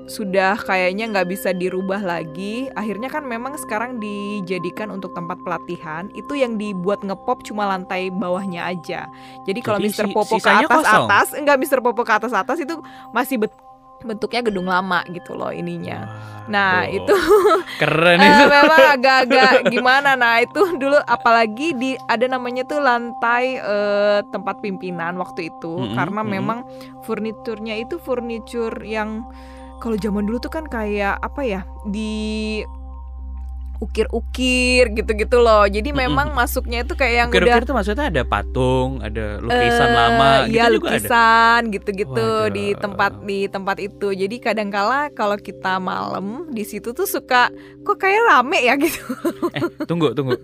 sudah 0.08 0.56
kayaknya 0.56 1.12
nggak 1.12 1.28
bisa 1.28 1.52
dirubah 1.52 2.00
lagi. 2.00 2.72
Akhirnya 2.74 3.12
kan 3.12 3.28
memang 3.28 3.60
sekarang 3.60 4.00
dijadikan 4.00 4.88
untuk 4.88 5.12
tempat 5.12 5.36
pelatihan. 5.44 6.08
Itu 6.16 6.32
yang 6.32 6.56
dibuat 6.56 7.04
ngepop 7.04 7.44
cuma 7.44 7.68
lantai 7.68 8.08
bawahnya 8.08 8.64
aja. 8.64 9.12
Jadi 9.44 9.60
kalau 9.60 9.84
Mr. 9.84 10.08
si- 10.08 10.16
Popo 10.16 10.40
ke 10.40 10.48
atas 10.48 10.72
kosong? 10.80 11.08
atas, 11.12 11.28
enggak 11.36 11.60
Mr. 11.60 11.84
Popo 11.84 12.08
ke 12.08 12.14
atas 12.14 12.32
atas 12.32 12.56
itu 12.56 12.80
masih 13.12 13.36
bet- 13.36 13.67
bentuknya 14.02 14.42
gedung 14.42 14.68
lama 14.68 15.02
gitu 15.10 15.34
loh 15.34 15.50
ininya. 15.50 16.06
Nah, 16.48 16.88
itu 16.88 17.12
keren 17.82 18.18
Eh, 18.18 18.30
itu. 18.30 18.44
memang 18.48 18.82
agak-agak 18.96 19.68
gimana 19.68 20.16
nah 20.16 20.40
itu 20.40 20.76
dulu 20.76 20.96
apalagi 21.04 21.76
di 21.76 21.94
ada 22.08 22.26
namanya 22.26 22.64
tuh 22.64 22.80
lantai 22.80 23.58
eh, 23.58 24.20
tempat 24.32 24.60
pimpinan 24.60 25.18
waktu 25.18 25.50
itu 25.50 25.74
Mm-mm, 25.76 25.94
karena 25.94 26.22
mm-mm. 26.24 26.34
memang 26.34 26.60
furniturnya 27.04 27.76
itu 27.78 28.00
furnitur 28.00 28.72
yang 28.82 29.28
kalau 29.78 29.94
zaman 29.94 30.26
dulu 30.26 30.40
tuh 30.40 30.50
kan 30.50 30.66
kayak 30.66 31.20
apa 31.20 31.42
ya 31.44 31.62
di 31.86 32.64
ukir-ukir 33.80 34.90
gitu-gitu 34.92 35.38
loh 35.38 35.66
jadi 35.66 35.90
memang 35.90 36.32
masuknya 36.32 36.82
itu 36.82 36.94
kayak 36.94 37.14
yang 37.16 37.28
udah 37.28 37.38
Ukir-ukir 37.38 37.64
itu 37.64 37.74
maksudnya 37.74 38.06
ada 38.08 38.24
patung, 38.24 39.00
ada 39.00 39.38
lukisan 39.38 39.88
Eh, 39.88 39.94
lama 39.94 40.30
gitu 40.44 40.50
juga 40.50 40.62
ada. 40.62 40.74
lukisan 40.74 41.62
gitu-gitu 41.70 42.28
di 42.50 42.66
tempat 42.74 43.12
di 43.22 43.40
tempat 43.46 43.78
itu. 43.78 44.08
Jadi 44.10 44.36
kadangkala 44.38 45.10
kalau 45.12 45.36
kita 45.36 45.78
malam 45.78 46.26
di 46.50 46.62
situ 46.62 46.92
tuh 46.92 47.06
suka 47.06 47.50
kok 47.82 47.98
kayak 47.98 48.22
rame 48.28 48.60
ya 48.60 48.74
gitu. 48.84 49.02
Eh, 49.52 49.64
tunggu, 49.84 50.12
tunggu. 50.12 50.38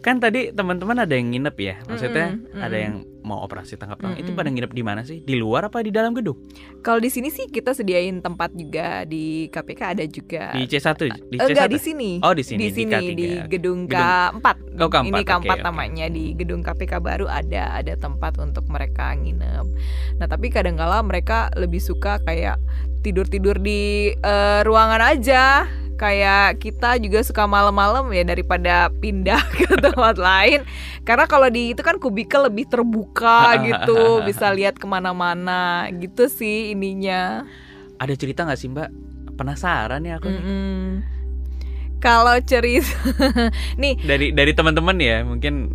Kan 0.00 0.16
tadi 0.16 0.50
teman-teman 0.50 0.98
ada 0.98 1.12
yang 1.12 1.28
nginep 1.28 1.56
ya. 1.56 1.74
Maksudnya 1.84 2.26
Mm-mm, 2.34 2.60
ada 2.60 2.76
yang 2.76 2.94
mau 3.22 3.40
operasi 3.40 3.74
tangkap 3.74 3.98
tangan. 3.98 4.16
Itu 4.16 4.30
Mm-mm. 4.30 4.36
pada 4.36 4.48
nginep 4.48 4.70
di 4.70 4.82
mana 4.82 5.00
sih? 5.02 5.20
Di 5.20 5.34
luar 5.34 5.66
apa 5.66 5.80
di 5.80 5.88
dalam 5.88 6.10
gedung? 6.10 6.36
Kalau 6.80 6.96
di 6.96 7.06
sini 7.06 7.28
sih 7.28 7.46
kita 7.46 7.70
sediain 7.70 8.18
tempat 8.18 8.52
juga 8.52 9.04
di 9.04 9.22
KPK 9.46 9.80
ada 9.90 10.04
juga. 10.04 10.50
Di 10.50 10.64
C1, 10.66 10.88
di 10.98 11.08
Eh, 11.32 11.38
C1. 11.38 11.48
enggak 11.48 11.68
di 11.68 11.78
sini. 11.78 12.10
Oh, 12.20 12.32
di 12.32 12.40
sini, 12.40 12.58
di 12.58 12.66
di 12.66 12.76
sini 12.76 12.92
K3. 12.92 13.00
di 13.10 13.28
gedung 13.48 13.84
Gedung- 13.84 14.40
K4. 14.40 14.46
Oh, 14.76 14.88
K4, 14.88 15.04
Ini 15.06 15.22
K4 15.22 15.36
oke, 15.36 15.50
oke. 15.50 15.62
namanya 15.62 16.06
di 16.06 16.24
gedung 16.32 16.60
KPK 16.60 16.92
baru 16.98 17.26
ada 17.26 17.72
ada 17.72 17.94
tempat 17.94 18.36
untuk 18.36 18.64
mereka 18.66 19.12
nginep. 19.12 19.66
Nah, 20.16 20.26
tapi 20.26 20.48
kadangkala 20.48 21.00
mereka 21.00 21.48
lebih 21.54 21.78
suka 21.78 22.18
kayak 22.20 22.56
tidur-tidur 23.00 23.56
di 23.56 23.80
eh, 24.12 24.60
ruangan 24.62 25.02
aja. 25.08 25.64
Kayak 26.00 26.64
kita 26.64 26.96
juga 26.96 27.20
suka 27.20 27.44
malam-malam 27.44 28.08
ya 28.08 28.24
daripada 28.24 28.88
pindah 28.88 29.44
ke 29.60 29.68
tempat 29.76 30.16
lain. 30.16 30.64
Karena 31.04 31.28
kalau 31.28 31.52
di 31.52 31.76
itu 31.76 31.84
kan 31.84 32.00
kubikel 32.00 32.48
lebih 32.48 32.64
terbuka 32.72 33.52
gitu, 33.68 34.24
bisa 34.24 34.48
lihat 34.48 34.80
ke 34.80 34.88
mana-mana 34.88 35.92
gitu 36.00 36.32
sih 36.32 36.72
ininya. 36.72 37.44
Ada 38.00 38.16
cerita 38.16 38.48
nggak 38.48 38.56
sih 38.56 38.72
Mbak? 38.72 38.90
Penasaran 39.36 40.00
ya 40.08 40.16
aku 40.16 40.32
nih. 40.32 40.40
Mm-mm. 40.40 40.84
Kalau 42.00 42.32
cerita 42.48 42.88
nih 43.82 44.00
Dari 44.00 44.32
dari 44.32 44.56
teman-teman 44.56 44.96
ya, 44.96 45.20
mungkin 45.20 45.68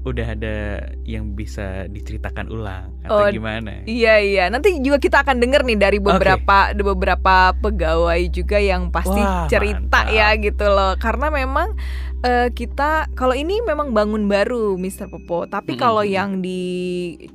udah 0.00 0.26
ada 0.32 0.56
yang 1.04 1.36
bisa 1.36 1.84
diceritakan 1.84 2.48
ulang 2.48 2.88
atau 3.04 3.20
Oh, 3.20 3.28
gimana? 3.28 3.84
Iya 3.84 4.16
iya, 4.16 4.44
nanti 4.48 4.80
juga 4.80 4.96
kita 4.96 5.20
akan 5.20 5.36
dengar 5.44 5.60
nih 5.60 5.76
dari 5.76 5.98
beberapa 6.00 6.72
ada 6.72 6.80
beberapa 6.80 7.52
pegawai 7.60 8.20
juga 8.32 8.56
yang 8.56 8.88
pasti 8.88 9.20
Wah, 9.20 9.44
cerita 9.44 10.08
mantap. 10.08 10.16
ya 10.16 10.32
gitu 10.40 10.64
loh. 10.64 10.96
Karena 10.96 11.28
memang 11.28 11.76
eh, 12.24 12.48
kita 12.48 13.12
kalau 13.12 13.36
ini 13.36 13.60
memang 13.60 13.92
bangun 13.92 14.24
baru 14.24 14.80
Mr. 14.80 15.12
Popo, 15.12 15.44
tapi 15.44 15.76
Mm-mm, 15.76 15.82
kalau 15.84 16.00
mm-mm. 16.00 16.16
yang 16.16 16.30
di 16.40 16.62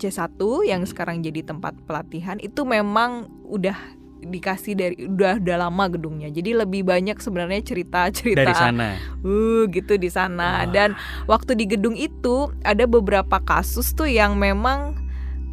C1 0.01 0.33
yang 0.65 0.81
sekarang 0.89 1.21
jadi 1.21 1.45
tempat 1.45 1.77
pelatihan 1.85 2.41
itu 2.41 2.65
memang 2.65 3.29
udah 3.45 3.77
dikasih 4.25 4.73
dari 4.73 4.95
udah 5.05 5.37
udah 5.37 5.57
lama 5.69 5.85
gedungnya. 5.87 6.33
Jadi 6.33 6.57
lebih 6.57 6.81
banyak 6.83 7.17
sebenarnya 7.21 7.61
cerita-cerita 7.61 8.41
Dari 8.41 8.53
sana. 8.53 8.89
uh 9.21 9.63
gitu 9.69 9.95
di 9.95 10.09
sana 10.09 10.65
Wah. 10.65 10.71
dan 10.73 10.89
waktu 11.29 11.53
di 11.53 11.65
gedung 11.69 11.93
itu 11.93 12.49
ada 12.65 12.89
beberapa 12.89 13.37
kasus 13.41 13.93
tuh 13.93 14.09
yang 14.09 14.35
memang 14.35 15.04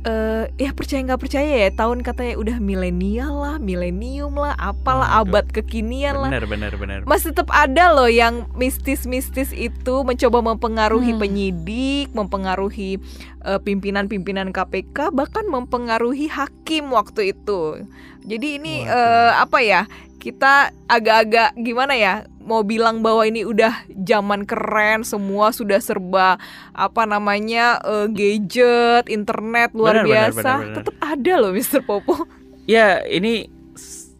eh 0.03 0.51
ya 0.59 0.71
percaya 0.73 0.99
nggak 1.01 1.21
percaya 1.21 1.53
ya 1.61 1.71
tahun 1.71 2.03
katanya 2.03 2.35
udah 2.35 2.57
milenial 2.59 3.33
lah 3.33 3.57
milenium 3.57 4.35
lah 4.35 4.51
apalah 4.55 5.07
Waduh. 5.17 5.39
abad 5.39 5.47
kekinian 5.49 6.19
lah 6.19 6.27
Benar 6.29 6.47
benar 6.47 6.73
benar. 6.75 6.99
masih 7.05 7.31
tetap 7.31 7.47
ada 7.49 7.95
loh 7.95 8.07
yang 8.07 8.51
mistis-mistis 8.53 9.51
itu 9.51 9.95
mencoba 10.03 10.43
mempengaruhi 10.45 11.13
Hmm. 11.13 11.21
penyidik, 11.21 12.11
mempengaruhi 12.11 12.99
eh, 13.41 13.59
pimpinan-pimpinan 13.59 14.51
KPK, 14.51 15.11
bahkan 15.11 15.43
mempengaruhi 15.45 16.27
hakim 16.27 16.91
waktu 16.91 17.31
itu. 17.33 17.87
Jadi 18.23 18.59
ini 18.59 18.83
Waduh. 18.83 18.91
eh, 18.93 19.33
apa 19.37 19.59
ya? 19.61 19.83
Kita 20.17 20.71
agak-agak 20.87 21.59
gimana 21.59 21.95
ya? 21.95 22.23
Mau 22.43 22.67
bilang 22.67 23.07
bahwa 23.07 23.23
ini 23.23 23.47
udah 23.47 23.87
zaman 23.95 24.43
keren, 24.45 25.07
semua 25.07 25.55
sudah 25.55 25.79
serba 25.79 26.43
apa 26.75 27.03
namanya 27.07 27.79
eh, 27.87 28.07
gadget, 28.11 29.07
internet 29.07 29.71
luar 29.73 30.03
benar, 30.03 30.35
biasa. 30.35 30.53
Tetap 30.83 30.97
ada 30.99 31.33
loh, 31.39 31.55
Mr. 31.55 31.87
Popo. 31.87 32.27
Ya 32.67 33.03
ini 33.07 33.47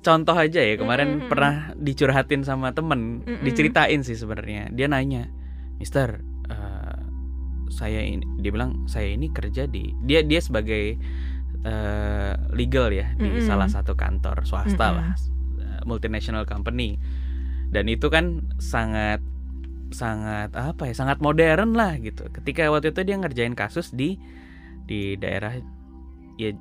contoh 0.03 0.35
aja 0.35 0.59
ya 0.59 0.75
kemarin 0.75 1.23
Mm-mm. 1.23 1.31
pernah 1.31 1.71
dicurhatin 1.79 2.43
sama 2.43 2.75
temen, 2.75 3.23
Mm-mm. 3.23 3.43
diceritain 3.47 4.03
sih 4.03 4.19
sebenarnya. 4.19 4.71
Dia 4.75 4.91
nanya, 4.91 5.31
Mister, 5.79 6.23
eh, 6.51 6.99
saya 7.71 8.03
ini, 8.03 8.27
dia 8.43 8.51
bilang 8.51 8.87
saya 8.91 9.15
ini 9.15 9.31
kerja 9.31 9.71
di, 9.71 9.95
dia 10.03 10.27
dia 10.27 10.43
sebagai 10.43 10.99
eh, 11.63 12.35
legal 12.51 12.91
ya 12.91 13.15
di 13.15 13.31
Mm-mm. 13.31 13.47
salah 13.47 13.71
satu 13.71 13.95
kantor 13.95 14.43
swasta 14.43 14.91
Mm-mm. 14.91 14.99
lah, 14.99 15.11
eh, 15.63 15.83
multinational 15.87 16.47
company. 16.47 16.99
Dan 17.73 17.89
itu 17.89 18.13
kan 18.13 18.45
sangat 18.61 19.25
sangat 19.93 20.53
apa 20.57 20.89
ya, 20.89 20.95
sangat 20.97 21.21
modern 21.25 21.73
lah 21.73 21.97
gitu. 22.01 22.29
Ketika 22.33 22.69
waktu 22.69 22.93
itu 22.93 23.01
dia 23.05 23.17
ngerjain 23.17 23.57
kasus 23.57 23.93
di 23.93 24.21
di 24.85 25.17
daerah 25.17 25.57
ya 26.37 26.53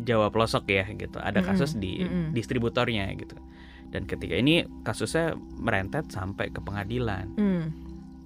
Jawa 0.00 0.32
pelosok 0.32 0.64
ya 0.70 0.86
gitu. 0.94 1.18
Ada 1.20 1.44
kasus 1.44 1.76
di 1.76 2.00
distributornya 2.32 3.10
gitu. 3.18 3.36
Dan 3.90 4.06
ketika 4.06 4.38
ini 4.38 4.62
kasusnya 4.86 5.34
merentet 5.58 6.08
sampai 6.14 6.54
ke 6.54 6.62
pengadilan. 6.62 7.26
Hmm. 7.34 7.74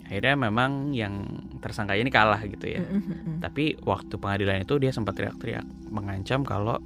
Akhirnya 0.05 0.37
memang 0.37 0.93
yang 0.93 1.25
tersangka 1.65 1.97
ini 1.97 2.13
kalah 2.13 2.37
gitu 2.45 2.69
ya. 2.69 2.85
Mm, 2.85 2.93
mm, 2.93 3.01
mm, 3.01 3.17
mm. 3.25 3.37
Tapi 3.41 3.65
waktu 3.89 4.21
pengadilan 4.21 4.61
itu 4.61 4.77
dia 4.77 4.93
sempat 4.93 5.17
teriak-teriak 5.17 5.65
mengancam 5.89 6.45
kalau 6.45 6.77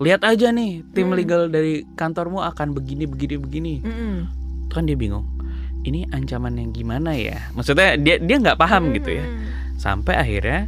lihat 0.00 0.24
aja 0.24 0.48
nih 0.56 0.80
tim 0.96 1.12
Hmm. 1.12 1.20
legal 1.20 1.42
dari 1.52 1.84
kantormu 1.84 2.40
akan 2.40 2.72
begini 2.72 3.04
begini 3.04 3.36
begini. 3.36 3.74
Mm, 3.84 3.92
mm. 3.92 4.20
Itu 4.66 4.72
kan 4.72 4.84
dia 4.84 4.94
bingung. 4.94 5.24
Ini 5.82 6.10
ancaman 6.10 6.58
yang 6.58 6.70
gimana 6.70 7.14
ya? 7.14 7.38
Maksudnya 7.54 7.94
dia 7.94 8.18
dia 8.18 8.36
nggak 8.36 8.58
paham 8.58 8.90
gitu 8.92 9.10
ya. 9.12 9.24
Sampai 9.76 10.14
akhirnya 10.14 10.66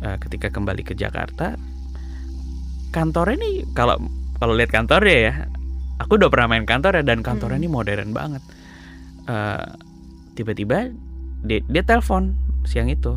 eh, 0.00 0.16
ketika 0.18 0.48
kembali 0.48 0.80
ke 0.80 0.94
Jakarta 0.94 1.58
kantornya 2.90 3.38
nih 3.38 3.56
kalau 3.70 3.96
kalau 4.36 4.52
lihat 4.52 4.70
kantornya 4.70 5.16
ya 5.20 5.34
aku 5.98 6.16
udah 6.16 6.26
pernah 6.26 6.48
main 6.48 6.66
kantor 6.66 6.98
ya 6.98 7.04
dan 7.04 7.20
kantornya 7.20 7.56
Mm. 7.56 7.62
ini 7.62 7.70
modern 7.70 8.10
banget 8.10 8.42
Eh, 9.20 9.66
tiba-tiba 10.34 10.90
dia, 11.40 11.60
dia 11.62 11.82
telepon 11.84 12.34
siang 12.64 12.90
itu 12.90 13.14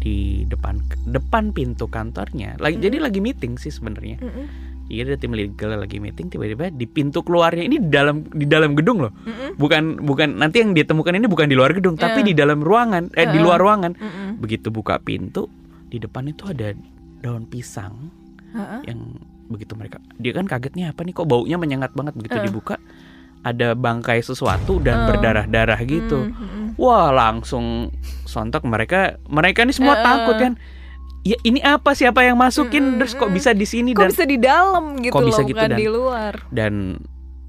di 0.00 0.48
depan 0.48 0.80
depan 1.04 1.52
pintu 1.52 1.84
kantornya 1.84 2.56
lagi 2.56 2.80
Mm. 2.80 2.82
jadi 2.82 2.96
lagi 2.98 3.20
meeting 3.20 3.60
sih 3.60 3.68
sebenarnya 3.68 4.16
Mm, 4.18 4.30
mm. 4.30 4.46
Iya 4.90 5.06
ada 5.06 5.14
tim 5.14 5.30
legal 5.30 5.70
lagi 5.72 5.96
meeting 5.96 6.26
tiba-tiba 6.28 6.68
di 6.68 6.84
pintu 6.84 7.22
keluarnya 7.22 7.62
ini 7.62 7.78
di 7.78 7.88
dalam 7.88 8.26
di 8.26 8.44
dalam 8.44 8.74
gedung 8.74 9.00
loh 9.00 9.12
Mm, 9.14 9.30
mm. 9.30 9.50
bukan 9.54 9.82
bukan 10.02 10.28
nanti 10.34 10.60
yang 10.60 10.74
ditemukan 10.74 11.14
ini 11.14 11.26
bukan 11.26 11.46
di 11.46 11.54
luar 11.54 11.70
gedung 11.70 11.94
tapi 11.94 12.20
Ya. 12.20 12.26
di 12.26 12.34
dalam 12.34 12.58
ruangan 12.58 13.08
eh 13.12 13.24
di 13.24 13.32
Heeh. 13.32 13.40
luar 13.40 13.56
ruangan 13.56 13.94
Mm, 13.94 14.02
mm. 14.02 14.30
begitu 14.36 14.68
buka 14.68 14.98
pintu 14.98 15.46
di 15.86 15.96
depan 15.96 16.26
itu 16.26 16.42
ada 16.44 16.74
daun 17.20 17.46
pisang 17.46 18.10
Ha-ha. 18.50 18.82
yang 18.82 19.14
begitu 19.46 19.72
mereka 19.72 19.98
dia 20.16 20.30
kan 20.32 20.44
kagetnya 20.44 20.90
apa 20.90 21.00
nih 21.00 21.12
kok 21.12 21.24
baunya 21.24 21.54
menyengat 21.54 21.90
banget 21.92 22.14
begitu 22.14 22.36
Eh. 22.36 22.44
dibuka 22.44 22.76
ada 23.40 23.72
bangkai 23.72 24.20
sesuatu 24.20 24.78
dan 24.78 25.00
Eh. 25.00 25.06
berdarah-darah 25.08 25.80
gitu 25.82 26.26
Mm, 26.26 26.34
mm, 26.34 26.66
wah 26.76 27.08
langsung 27.08 27.88
sontak 28.24 28.62
mereka 28.62 28.98
mereka 29.24 29.62
ini 29.62 29.70
semua 29.70 29.94
Eh. 29.94 30.02
takut 30.02 30.36
kan 30.36 30.52
ya 31.22 31.36
ini 31.42 31.60
apa 31.60 31.92
siapa 31.92 32.20
yang 32.20 32.34
masukin 32.34 32.80
Mm, 32.80 32.90
mm, 32.90 32.98
terus 32.98 33.12
kok 33.14 33.26
mm. 33.26 33.34
bisa 33.34 33.50
di 33.52 33.64
sini 33.64 33.90
Kok 33.90 34.00
dan 34.00 34.08
bisa 34.10 34.24
di 34.24 34.38
dalam 34.38 34.84
gitu 34.96 35.10
Kok 35.10 35.20
loh, 35.20 35.28
bisa 35.28 35.42
gitu 35.42 35.54
bukan 35.54 35.68
dan- 35.68 35.78
di 35.78 35.88
luar. 35.88 36.34
dan 36.48 36.72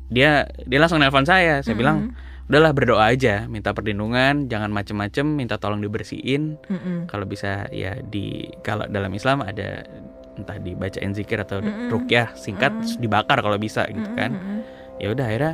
dia 0.07 0.31
dia 0.61 0.77
langsung 0.77 0.97
nelpon 0.97 1.23
saya 1.23 1.59
saya 1.59 1.71
Mm, 1.71 1.79
bilang 1.79 1.97
mm. 2.05 2.47
udahlah 2.47 2.71
berdoa 2.71 3.03
aja 3.07 3.45
minta 3.45 3.71
perlindungan 3.71 4.45
jangan 4.45 4.67
macem-macem 4.69 5.23
minta 5.25 5.55
tolong 5.55 5.79
dibersihin 5.79 6.59
Mm, 6.61 6.75
mm. 6.75 6.99
kalau 7.05 7.23
bisa 7.23 7.67
ya 7.69 7.95
di 8.01 8.43
kalau 8.59 8.83
dalam 8.85 9.09
Islam 9.09 9.39
ada 9.39 9.87
entah 10.33 10.57
dibacain 10.57 11.11
zikir 11.11 11.39
atau 11.39 11.59
Mm-mm. 11.59 11.87
rukyah 11.89 12.35
singkat 12.35 12.75
terus 12.77 12.95
dibakar 12.97 13.39
kalau 13.39 13.55
bisa 13.55 13.83
gitu 13.85 14.03
Mm, 14.05 14.17
kan 14.17 14.31
mm, 14.31 14.41
mm. 14.41 14.59
ya 14.97 15.07
udah 15.09 15.25
akhirnya 15.25 15.53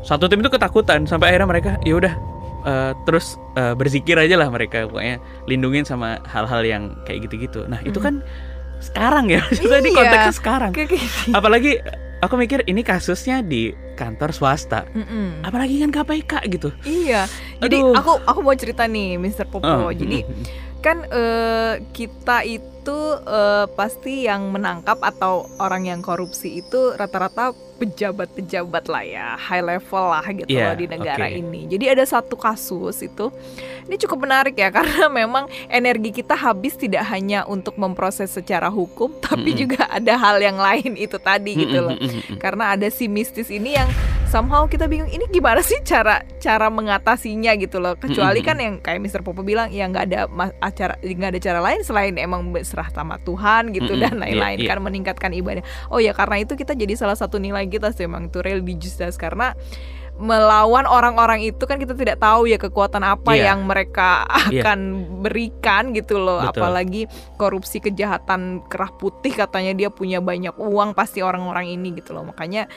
satu 0.00 0.26
tim 0.26 0.38
itu 0.38 0.48
ketakutan 0.48 1.04
sampai 1.04 1.28
akhirnya 1.30 1.44
mereka 1.46 1.70
ya 1.82 1.92
udah 1.94 2.14
eh, 2.62 2.92
terus 3.02 3.26
eh, 3.54 3.72
berzikir 3.72 4.14
aja 4.14 4.34
lah 4.34 4.48
mereka 4.48 4.84
pokoknya 4.84 5.16
lindungin 5.44 5.82
sama 5.82 6.20
hal-hal 6.24 6.62
yang 6.62 6.82
kayak 7.02 7.24
gitu-gitu 7.24 7.64
nah 7.66 7.80
itu 7.80 7.96
kan 7.96 8.20
sekarang 8.78 9.28
ya 9.28 9.44
maksudnya 9.50 9.80
di 9.80 9.90
Iya. 9.90 9.98
konteksnya 9.98 10.34
sekarang 10.34 10.70
Kayak 10.72 10.88
gitu. 10.92 11.06
apalagi 11.30 11.72
aku 12.18 12.34
mikir 12.34 12.60
ini 12.64 12.80
kasusnya 12.80 13.40
di 13.40 13.68
kantor 13.92 14.30
swasta 14.30 14.88
Mm, 14.90 15.04
mm. 15.04 15.30
apalagi 15.42 15.74
kan 15.78 15.90
KPK 15.90 16.32
gitu 16.50 16.68
Iya. 16.82 17.28
Jadi 17.58 17.76
Aduh. 17.76 17.92
aku 17.92 18.12
aku 18.24 18.40
mau 18.40 18.54
cerita 18.54 18.84
nih, 18.84 19.16
Mr. 19.16 19.44
Popo. 19.46 19.68
Eh, 19.86 19.92
Jadi 19.94 20.18
kan 20.80 21.04
eh, 21.04 21.74
kita 21.92 22.40
itu 22.42 22.69
itu 22.80 22.98
eh, 23.28 23.66
pasti 23.76 24.24
yang 24.24 24.48
menangkap 24.48 24.96
atau 25.04 25.44
orang 25.60 25.84
yang 25.84 26.00
korupsi 26.00 26.64
itu 26.64 26.96
rata-rata 26.96 27.52
pejabat-pejabat 27.76 28.92
lah 28.92 29.04
ya, 29.04 29.26
high 29.40 29.64
level 29.64 30.04
lah 30.12 30.24
gitu 30.28 30.52
Iya, 30.52 30.72
loh 30.72 30.74
di 30.76 30.84
negara 30.84 31.26
oke. 31.28 31.40
ini. 31.40 31.64
Jadi 31.64 31.84
ada 31.88 32.04
satu 32.04 32.36
kasus 32.36 33.00
itu, 33.00 33.32
ini 33.88 33.96
cukup 33.96 34.28
menarik 34.28 34.52
ya 34.52 34.68
karena 34.76 35.08
memang 35.08 35.48
energi 35.68 36.12
kita 36.12 36.36
habis 36.36 36.76
tidak 36.76 37.08
hanya 37.08 37.48
untuk 37.48 37.76
memproses 37.76 38.28
secara 38.32 38.68
hukum, 38.68 39.12
tapi 39.20 39.56
Mm-mm. 39.56 39.60
juga 39.64 39.88
ada 39.88 40.12
hal 40.16 40.40
yang 40.40 40.60
lain 40.60 40.92
itu 40.96 41.16
tadi 41.16 41.56
gitu 41.56 41.80
loh. 41.80 41.96
Mm-mm, 41.96 42.08
mm-mm. 42.20 42.36
Karena 42.36 42.76
ada 42.76 42.88
si 42.92 43.08
mistis 43.08 43.48
ini 43.48 43.76
yang 43.76 43.88
somehow 44.30 44.70
kita 44.70 44.86
bingung 44.86 45.10
ini 45.10 45.26
gimana 45.26 45.58
sih 45.58 45.82
cara 45.82 46.22
cara 46.38 46.70
mengatasinya 46.70 47.50
gitu 47.58 47.82
loh. 47.82 47.98
Kecuali 47.98 48.40
kan 48.46 48.62
yang 48.62 48.78
kayak 48.78 49.02
Mr. 49.02 49.26
Popo 49.26 49.42
bilang 49.42 49.74
ya 49.74 49.90
nggak 49.90 50.04
ada 50.06 50.30
acara 50.62 50.94
nggak 51.02 51.30
ada 51.34 51.40
cara 51.42 51.58
lain 51.58 51.82
selain 51.82 52.14
emang 52.14 52.54
berserah 52.54 52.86
sama 52.94 53.18
Tuhan 53.26 53.74
gitu 53.74 53.98
dan 53.98 54.22
iya, 54.22 54.22
lain-lain 54.22 54.58
iya. 54.62 54.70
kan 54.70 54.78
meningkatkan 54.78 55.34
ibadah. 55.34 55.66
Oh 55.90 55.98
ya 55.98 56.14
karena 56.14 56.46
itu 56.46 56.54
kita 56.54 56.78
jadi 56.78 56.94
salah 56.94 57.18
satu 57.18 57.42
nilai 57.42 57.66
kita 57.66 57.90
sih 57.90 58.06
emang 58.06 58.30
itu 58.30 58.38
religiusitas 58.38 59.18
karena 59.18 59.58
melawan 60.20 60.84
orang-orang 60.84 61.48
itu 61.48 61.64
kan 61.64 61.80
kita 61.80 61.96
tidak 61.96 62.20
tahu 62.20 62.44
ya 62.44 62.60
kekuatan 62.60 63.00
apa 63.00 63.32
Iya. 63.32 63.50
yang 63.50 63.64
mereka 63.64 64.28
Iya. 64.52 64.60
akan 64.60 64.78
berikan 65.24 65.96
gitu 65.96 66.20
loh 66.20 66.44
Betul. 66.44 66.60
apalagi 66.60 67.02
korupsi 67.40 67.80
kejahatan 67.80 68.68
kerah 68.68 68.92
putih 69.00 69.32
katanya 69.32 69.72
dia 69.72 69.88
punya 69.88 70.20
banyak 70.20 70.52
uang 70.60 70.92
pasti 70.92 71.24
orang-orang 71.24 71.72
ini 71.72 71.96
gitu 71.96 72.12
loh 72.12 72.28
makanya 72.28 72.68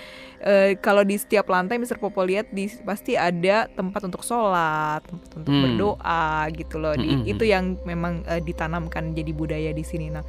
eh, 0.44 0.76
kalau 0.78 1.02
di 1.02 1.16
setiap 1.16 1.48
lantai 1.48 1.80
Mr. 1.80 1.98
Popo 1.98 2.20
lihat 2.22 2.52
di 2.52 2.68
pasti 2.84 3.16
ada 3.16 3.66
tempat 3.66 4.04
untuk 4.04 4.22
sholat 4.22 5.00
tempat 5.08 5.30
untuk 5.40 5.50
Hmm. 5.50 5.64
berdoa 5.64 6.28
gitu 6.52 6.76
loh 6.78 6.94
Di- 6.94 7.24
Mm-mm. 7.24 7.32
itu 7.32 7.44
yang 7.44 7.80
memang 7.84 8.28
eh, 8.28 8.40
ditanamkan 8.40 9.16
jadi 9.16 9.32
budaya 9.32 9.72
di 9.72 9.82
sini 9.82 10.12
nah 10.12 10.24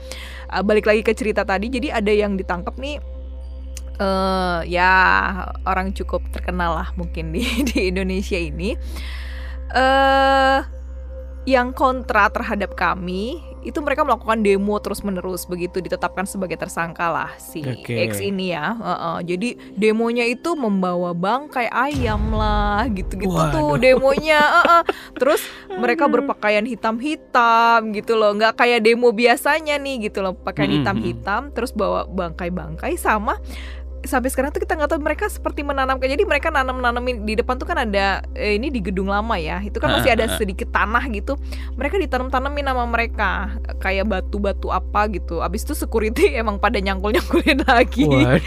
eh, 0.48 0.62
balik 0.62 0.86
lagi 0.86 1.02
ke 1.02 1.12
cerita 1.12 1.42
tadi 1.42 1.66
jadi 1.66 1.98
ada 1.98 2.14
yang 2.14 2.38
ditangkap 2.38 2.78
nih 2.78 3.02
eh 3.94 4.60
ya 4.66 4.90
orang 5.62 5.94
cukup 5.94 6.26
terkenal 6.30 6.74
lah 6.74 6.90
mungkin 6.94 7.30
di 7.30 7.42
di 7.70 7.90
Indonesia 7.90 8.34
ini 8.34 8.74
eh 9.70 10.60
yang 11.44 11.70
kontra 11.70 12.32
terhadap 12.32 12.72
kami 12.72 13.36
itu 13.64 13.80
mereka 13.80 14.04
melakukan 14.04 14.44
demo 14.44 14.76
terus 14.78 15.00
menerus 15.00 15.48
begitu 15.48 15.80
ditetapkan 15.80 16.28
sebagai 16.28 16.60
tersangka 16.60 17.08
lah 17.08 17.30
si 17.40 17.64
Oke. 17.64 17.96
X 18.12 18.20
ini 18.20 18.52
ya. 18.52 18.76
Heeh, 18.76 19.18
jadi 19.34 19.48
demonya 19.74 20.28
itu 20.28 20.52
membawa 20.52 21.16
bangkai 21.16 21.72
ayam 21.72 22.36
lah 22.36 22.84
gitu-gitu 22.92 23.32
tuh 23.32 23.80
demonya 23.80 24.40
heeh. 24.40 24.82
terus 25.16 25.40
mereka 25.72 26.04
berpakaian 26.06 26.68
hitam-hitam 26.68 27.96
gitu 27.96 28.14
loh. 28.14 28.36
Nggak 28.36 28.60
kayak 28.60 28.84
demo 28.84 29.10
biasanya 29.10 29.80
nih 29.80 30.12
gitu 30.12 30.20
loh 30.20 30.36
pakaian 30.36 30.70
hitam-hitam 30.70 31.48
terus 31.56 31.72
bawa 31.72 32.04
bangkai-bangkai 32.04 33.00
sama 33.00 33.40
sampai 34.04 34.28
sekarang 34.28 34.50
tuh 34.50 34.60
kita 34.60 34.74
nggak 34.74 34.86
tahu 34.86 35.00
mereka 35.00 35.24
seperti 35.26 35.60
menanamkan 35.60 36.06
jadi 36.06 36.22
mereka 36.22 36.48
nanam 36.48 36.78
nanamin 36.78 37.22
di 37.22 37.34
depan 37.34 37.56
tuh 37.56 37.64
kan 37.64 37.80
ada 37.80 38.20
eh, 38.32 38.54
ini 38.54 38.68
di 38.68 38.80
gedung 38.80 39.06
lama 39.06 39.34
ya 39.34 39.58
itu 39.58 39.76
kan 39.76 39.90
masih 39.90 40.12
ada 40.12 40.24
Ah, 40.24 40.30
ah. 40.30 40.38
sedikit 40.38 40.68
tanah 40.68 41.04
gitu 41.08 41.36
mereka 41.72 41.96
ditanam 41.96 42.28
tanamin 42.28 42.64
nama 42.64 42.84
mereka 42.84 43.52
kayak 43.76 44.04
batu-batu 44.04 44.68
apa 44.68 45.08
gitu 45.08 45.40
abis 45.40 45.62
itu 45.62 45.74
security 45.74 46.32
emang 46.40 46.56
pada 46.56 46.76
nyangkul 46.76 47.10
nyangkulin 47.10 47.60
lagi 47.62 48.04
Waduh. 48.04 48.40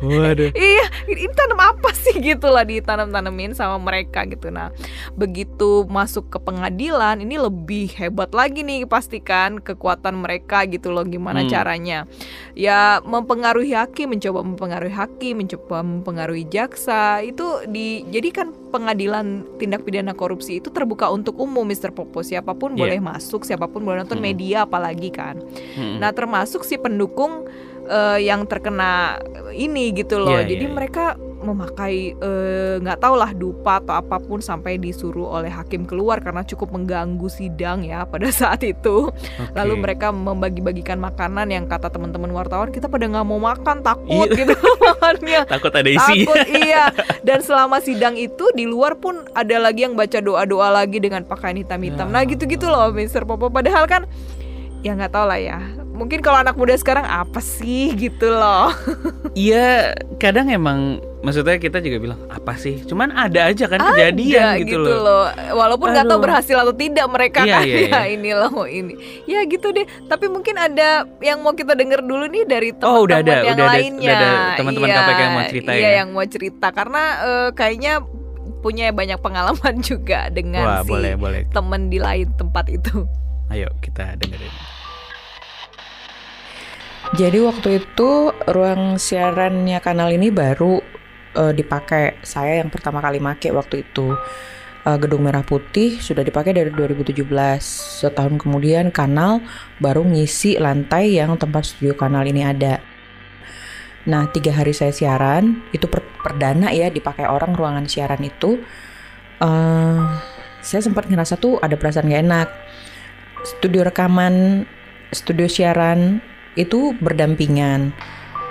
Waduh. 0.06 0.50
iya 0.52 0.86
ini 1.06 1.28
tanam 1.32 1.56
apa 1.58 1.90
sih 1.92 2.16
gitu 2.16 2.48
lah 2.48 2.62
ditanam 2.62 3.08
tanamin 3.08 3.52
sama 3.52 3.76
mereka 3.76 4.24
gitu 4.24 4.48
nah 4.48 4.68
begitu 5.12 5.84
masuk 5.86 6.28
ke 6.28 6.38
pengadilan 6.38 7.16
ini 7.18 7.36
lebih 7.36 7.92
hebat 7.94 8.28
lagi 8.30 8.60
nih 8.60 8.84
pastikan 8.84 9.56
kekuatan 9.58 10.16
mereka 10.16 10.64
gitu 10.64 10.90
loh 10.90 11.02
gimana 11.02 11.38
Hmm. 11.38 11.52
caranya 11.52 11.98
ya 12.52 12.98
mempengaruhi 13.00 13.76
hakim 13.86 14.10
mencoba 14.10 14.42
mempengaruhi 14.42 14.90
hakim 14.90 15.38
mencoba 15.38 15.80
mempengaruhi 15.80 16.44
jaksa 16.44 17.22
itu 17.22 17.42
di 17.66 18.02
jadi 18.10 18.28
kan 18.34 18.48
pengadilan 18.68 19.46
tindak 19.56 19.86
pidana 19.86 20.12
korupsi 20.12 20.58
itu 20.58 20.68
terbuka 20.68 21.06
untuk 21.08 21.38
umum 21.38 21.62
Mr. 21.62 21.94
Popo 21.94 22.20
siapa 22.20 22.52
pun 22.52 22.74
Iya. 22.74 22.82
boleh 22.82 22.98
masuk 23.00 23.46
siapa 23.46 23.70
pun 23.70 23.86
boleh 23.86 24.02
nonton 24.02 24.18
Mm-mm. 24.18 24.28
media 24.34 24.66
apalagi 24.66 25.08
kan 25.08 25.38
Mm-mm. 25.38 25.96
Nah, 25.96 26.10
termasuk 26.10 26.60
si 26.60 26.76
pendukung 26.76 27.46
eh, 27.86 28.18
yang 28.20 28.44
terkena 28.44 29.22
ini 29.54 29.94
gitu 29.94 30.18
loh. 30.18 30.34
Iya, 30.34 30.50
Jadi 30.50 30.66
iya, 30.66 30.68
iya. 30.68 30.76
mereka 30.76 31.04
memakai 31.46 31.94
eh, 32.12 32.74
nggak 32.76 32.98
tahu 32.98 33.14
lah 33.14 33.30
dupa 33.30 33.78
atau 33.78 33.94
apa 33.94 34.18
pun 34.18 34.38
sampai 34.38 34.76
disuruh 34.76 35.30
oleh 35.32 35.48
hakim 35.48 35.82
keluar 35.82 36.18
karena 36.18 36.42
cukup 36.42 36.70
mengganggu 36.70 37.26
sidang 37.26 37.80
ya 37.80 38.02
pada 38.02 38.26
saat 38.34 38.60
itu. 38.60 39.08
Oke. 39.08 39.54
Lalu 39.54 39.74
mereka 39.78 40.10
membagi-bagikan 40.10 40.96
makanan 40.96 41.48
yang 41.48 41.64
kata 41.64 41.86
teman-teman 41.86 42.30
wartawan 42.30 42.68
kita 42.68 42.86
pada 42.86 43.06
nggak 43.06 43.24
mau 43.24 43.38
makan 43.38 43.80
takut 43.80 44.26
Iya. 44.26 44.38
gitu 44.38 44.54
makannya. 44.88 45.40
takut 45.46 45.70
ada 45.70 45.86
isi. 45.86 46.24
Takut 46.24 46.36
iya 46.64 46.84
Dan 47.20 47.38
selama 47.38 47.78
sidang 47.78 48.14
itu 48.14 48.48
Di 48.50 48.64
luar 48.64 48.96
pun 48.96 49.28
ada 49.32 49.56
lagi 49.58 49.82
yang 49.82 49.92
baca 49.92 50.18
doa-doa 50.18 50.72
lagi 50.72 50.98
Dengan 50.98 51.22
pakaian 51.22 51.54
hitam-hitam 51.54 52.08
Ya. 52.08 52.12
Nah 52.12 52.22
gitu-gitu 52.24 52.64
loh 52.64 52.90
Mr. 52.90 53.22
Popo 53.22 53.46
Padahal 53.46 53.84
kan 53.84 54.08
Ya 54.80 54.92
nggak 54.92 55.10
tahu 55.10 55.26
lah 55.26 55.36
ya 55.36 55.58
Mungkin 55.92 56.18
kalau 56.18 56.38
anak 56.38 56.54
muda 56.54 56.74
sekarang 56.74 57.02
Apa 57.02 57.38
sih 57.38 57.92
gitu 57.92 58.28
loh 58.28 58.72
Iya, 59.32 59.92
kadang 60.16 60.48
emang 60.48 60.98
maksudnya 61.26 61.58
kita 61.58 61.82
juga 61.82 61.98
bilang 61.98 62.20
apa 62.28 62.54
sih? 62.54 62.78
Cuman 62.80 63.10
ada 63.10 63.50
aja 63.50 63.66
kan 63.66 63.76
Ada 63.76 63.90
kejadian 63.90 64.62
gitu, 64.62 64.78
loh. 64.78 65.26
Walaupun 65.50 65.90
nggak 65.90 66.06
tahu 66.06 66.20
berhasil 66.20 66.54
atau 66.54 66.70
tidak 66.70 67.02
Mereka 67.04 67.42
Iya, 67.42 67.50
kan 67.52 67.62
iya, 67.64 67.76
Ya 67.82 67.82
iya. 67.82 68.02
ini 68.08 68.30
loh 68.30 68.62
ini 68.64 68.94
Ya 69.26 69.42
gitu 69.42 69.68
deh 69.68 69.82
Tapi 70.06 70.26
mungkin 70.26 70.54
ada 70.54 71.02
Yang 71.18 71.38
mau 71.40 71.52
kita 71.52 71.74
denger 71.74 72.00
dulu 72.00 72.24
nih 72.24 72.46
Dari 72.46 72.70
teman-teman 72.70 72.94
Oh, 72.94 73.02
udah 73.02 73.18
ada, 73.18 73.34
yang 73.42 73.52
udah 73.52 73.66
ada- 73.66 73.74
lainnya 73.74 74.06
udah 74.06 74.16
ada 74.16 74.30
teman-teman 74.54 74.86
Iya, 74.86 74.96
KPK 74.96 75.18
yang 75.18 75.32
mau 75.32 75.44
cerita 75.44 75.70
Iya 75.70 75.82
ya? 75.82 75.90
yang 75.96 76.08
mau 76.08 76.24
cerita 76.24 76.66
Karena 76.70 77.02
eh, 77.18 77.48
kayaknya 77.52 77.94
punya 78.56 78.86
banyak 78.90 79.18
pengalaman 79.18 79.74
juga 79.84 80.20
dengan 80.28 80.64
Wah, 80.64 80.80
si 80.80 80.88
boleh, 80.88 81.12
boleh. 81.14 81.42
temen 81.48 81.86
di 81.86 81.98
lain 81.98 82.30
tempat 82.34 82.66
itu. 82.66 83.06
Ayo 83.46 83.70
kita 83.78 84.14
dengerin. 84.16 84.50
Jadi 87.14 87.38
waktu 87.38 87.68
itu 87.78 88.10
ruang 88.44 88.98
siarannya 88.98 89.78
kanal 89.78 90.10
ini 90.10 90.34
baru 90.34 90.82
eh, 91.36 91.52
dipakai. 91.52 92.24
Saya 92.24 92.64
yang 92.64 92.72
pertama 92.72 93.04
kali 93.04 93.20
make 93.20 93.52
waktu 93.52 93.84
itu. 93.84 94.16
Eh, 94.86 94.98
Gedung 95.02 95.26
Merah 95.26 95.42
Putih 95.42 95.98
sudah 95.98 96.22
dipakai 96.22 96.54
dari 96.54 96.70
2017. 96.70 97.66
Setahun 98.00 98.38
kemudian 98.38 98.94
kanal 98.94 99.42
baru 99.82 100.06
ngisi 100.06 100.56
lantai 100.62 101.18
yang 101.18 101.34
tempat 101.36 101.66
studio 101.68 101.98
kanal 101.98 102.22
ini 102.24 102.46
ada. 102.46 102.78
Nah, 104.06 104.30
tiga 104.30 104.54
hari 104.54 104.70
saya 104.70 104.94
siaran, 104.94 105.66
itu 105.74 105.90
per- 105.90 106.06
perdana 106.22 106.70
ya 106.70 106.86
dipakai 106.86 107.26
orang 107.26 107.52
ruangan 107.58 107.86
siaran 107.90 108.22
itu. 108.22 108.62
eh 109.36 110.00
saya 110.66 110.82
sempat 110.82 111.06
ngerasa 111.06 111.38
tuh 111.38 111.62
ada 111.62 111.78
perasaan 111.78 112.10
gak 112.10 112.22
enak. 112.26 112.48
Studio 113.46 113.86
rekaman, 113.86 114.66
studio 115.14 115.46
siaran 115.46 116.18
itu 116.58 116.96
berdampingan. 116.98 117.94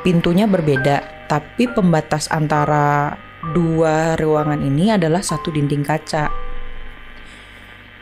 Pintunya 0.05 0.47
berbeda, 0.47 1.14
tapi 1.25 1.69
pembatas 1.69 2.29
antara 2.29 3.17
dua 3.53 4.17
ruangan 4.17 4.61
ini 4.61 4.93
adalah 4.93 5.21
satu 5.21 5.53
dinding 5.53 5.85
kaca. 5.85 6.29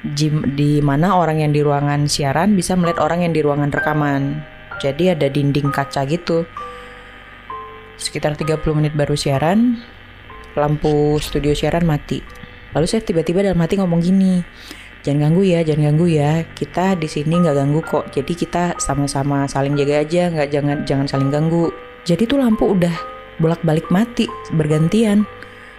Di 0.03 0.83
mana 0.83 1.15
orang 1.15 1.39
yang 1.39 1.55
di 1.55 1.63
ruangan 1.63 2.11
siaran 2.11 2.59
bisa 2.59 2.75
melihat 2.75 2.99
orang 2.99 3.23
yang 3.23 3.31
di 3.31 3.39
ruangan 3.39 3.71
rekaman. 3.71 4.43
Jadi 4.83 5.15
ada 5.15 5.31
dinding 5.31 5.71
kaca 5.71 6.03
gitu. 6.03 6.43
Sekitar 7.95 8.35
30 8.35 8.59
menit 8.75 8.91
baru 8.91 9.15
siaran, 9.15 9.79
lampu 10.59 11.15
studio 11.23 11.55
siaran 11.55 11.87
mati. 11.87 12.19
Lalu 12.75 12.85
saya 12.89 12.99
tiba-tiba 13.05 13.47
dalam 13.47 13.61
hati 13.63 13.79
ngomong 13.79 14.03
gini, 14.03 14.43
jangan 15.07 15.29
ganggu 15.29 15.43
ya, 15.47 15.63
jangan 15.63 15.93
ganggu 15.93 16.07
ya. 16.11 16.43
Kita 16.51 16.99
di 16.99 17.07
sini 17.07 17.39
nggak 17.39 17.55
ganggu 17.55 17.79
kok. 17.79 18.11
Jadi 18.11 18.33
kita 18.35 18.75
sama-sama 18.81 19.47
saling 19.47 19.79
jaga 19.79 20.03
aja, 20.03 20.27
nggak 20.27 20.49
jangan 20.51 20.77
jangan 20.83 21.07
saling 21.07 21.31
ganggu. 21.31 21.71
Jadi 22.03 22.27
tuh 22.27 22.43
lampu 22.43 22.75
udah 22.75 23.12
bolak-balik 23.37 23.87
mati 23.93 24.29
bergantian. 24.53 25.25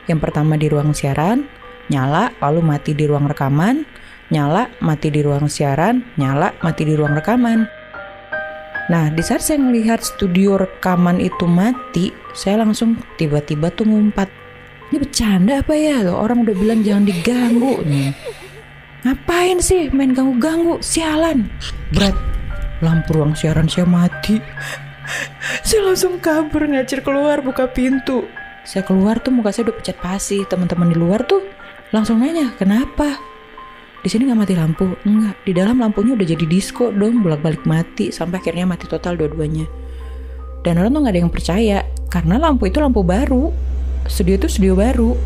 Yang 0.09 0.21
pertama 0.31 0.55
di 0.57 0.69
ruang 0.69 0.93
siaran 0.93 1.47
nyala, 1.89 2.33
lalu 2.41 2.61
mati 2.65 2.93
di 2.97 3.05
ruang 3.05 3.29
rekaman, 3.29 3.85
nyala, 4.33 4.73
mati 4.81 5.13
di 5.13 5.21
ruang 5.21 5.51
siaran, 5.51 6.05
nyala, 6.17 6.57
mati 6.65 6.83
di 6.87 6.95
ruang 6.97 7.17
rekaman. 7.17 7.69
Nah, 8.85 9.09
di 9.09 9.23
saat 9.25 9.41
saya 9.41 9.57
melihat 9.61 10.05
studio 10.05 10.61
rekaman 10.61 11.17
itu 11.21 11.49
mati, 11.49 12.13
saya 12.37 12.61
langsung 12.65 13.01
tiba-tiba 13.17 13.73
tuh 13.73 13.89
ngumpat. 13.89 14.29
Ini 14.93 15.01
bercanda 15.01 15.65
apa 15.65 15.73
ya? 15.73 16.05
Loh, 16.05 16.21
Orang 16.21 16.45
udah 16.45 16.53
bilang 16.53 16.85
jangan 16.85 17.09
diganggu 17.09 17.81
nih. 17.89 18.13
Ngapain 19.05 19.61
sih 19.61 19.89
main 19.93 20.13
ganggu-ganggu? 20.13 20.81
Sialan. 20.85 21.49
Berat. 21.93 22.17
Lampu 22.85 23.17
ruang 23.17 23.33
siaran 23.33 23.69
saya 23.69 23.89
mati. 23.89 24.37
Saya 25.67 25.81
langsung 25.85 26.19
kabur 26.19 26.65
ngacir 26.69 27.01
keluar 27.05 27.41
buka 27.41 27.69
pintu. 27.71 28.25
Saya 28.65 28.81
keluar 28.87 29.21
tuh 29.21 29.33
muka 29.33 29.53
saya 29.53 29.69
udah 29.69 29.77
pecat 29.77 29.97
pasi. 30.01 30.43
Teman-teman 30.49 30.93
di 30.93 30.97
luar 30.97 31.25
tuh 31.29 31.45
langsung 31.93 32.21
nanya, 32.21 32.53
"Kenapa?" 32.57 33.35
di 34.05 34.13
sini 34.13 34.29
nggak 34.29 34.37
mati 34.37 34.53
lampu 34.53 34.85
enggak 35.09 35.37
di 35.49 35.53
dalam 35.57 35.81
lampunya 35.81 36.13
udah 36.13 36.29
jadi 36.29 36.45
disco 36.45 36.93
dong 36.93 37.25
bolak 37.25 37.41
balik 37.41 37.65
mati 37.65 38.13
sampai 38.13 38.37
akhirnya 38.37 38.69
mati 38.69 38.85
total 38.85 39.17
dua-duanya 39.17 39.65
dan 40.61 40.77
orang 40.77 40.93
tuh 40.93 41.01
nggak 41.01 41.15
ada 41.17 41.21
yang 41.25 41.33
percaya 41.33 41.79
karena 42.13 42.37
lampu 42.37 42.69
itu 42.69 42.85
lampu 42.85 43.01
baru 43.01 43.49
studio 44.05 44.37
itu 44.37 44.53
studio 44.53 44.77
baru 44.77 45.17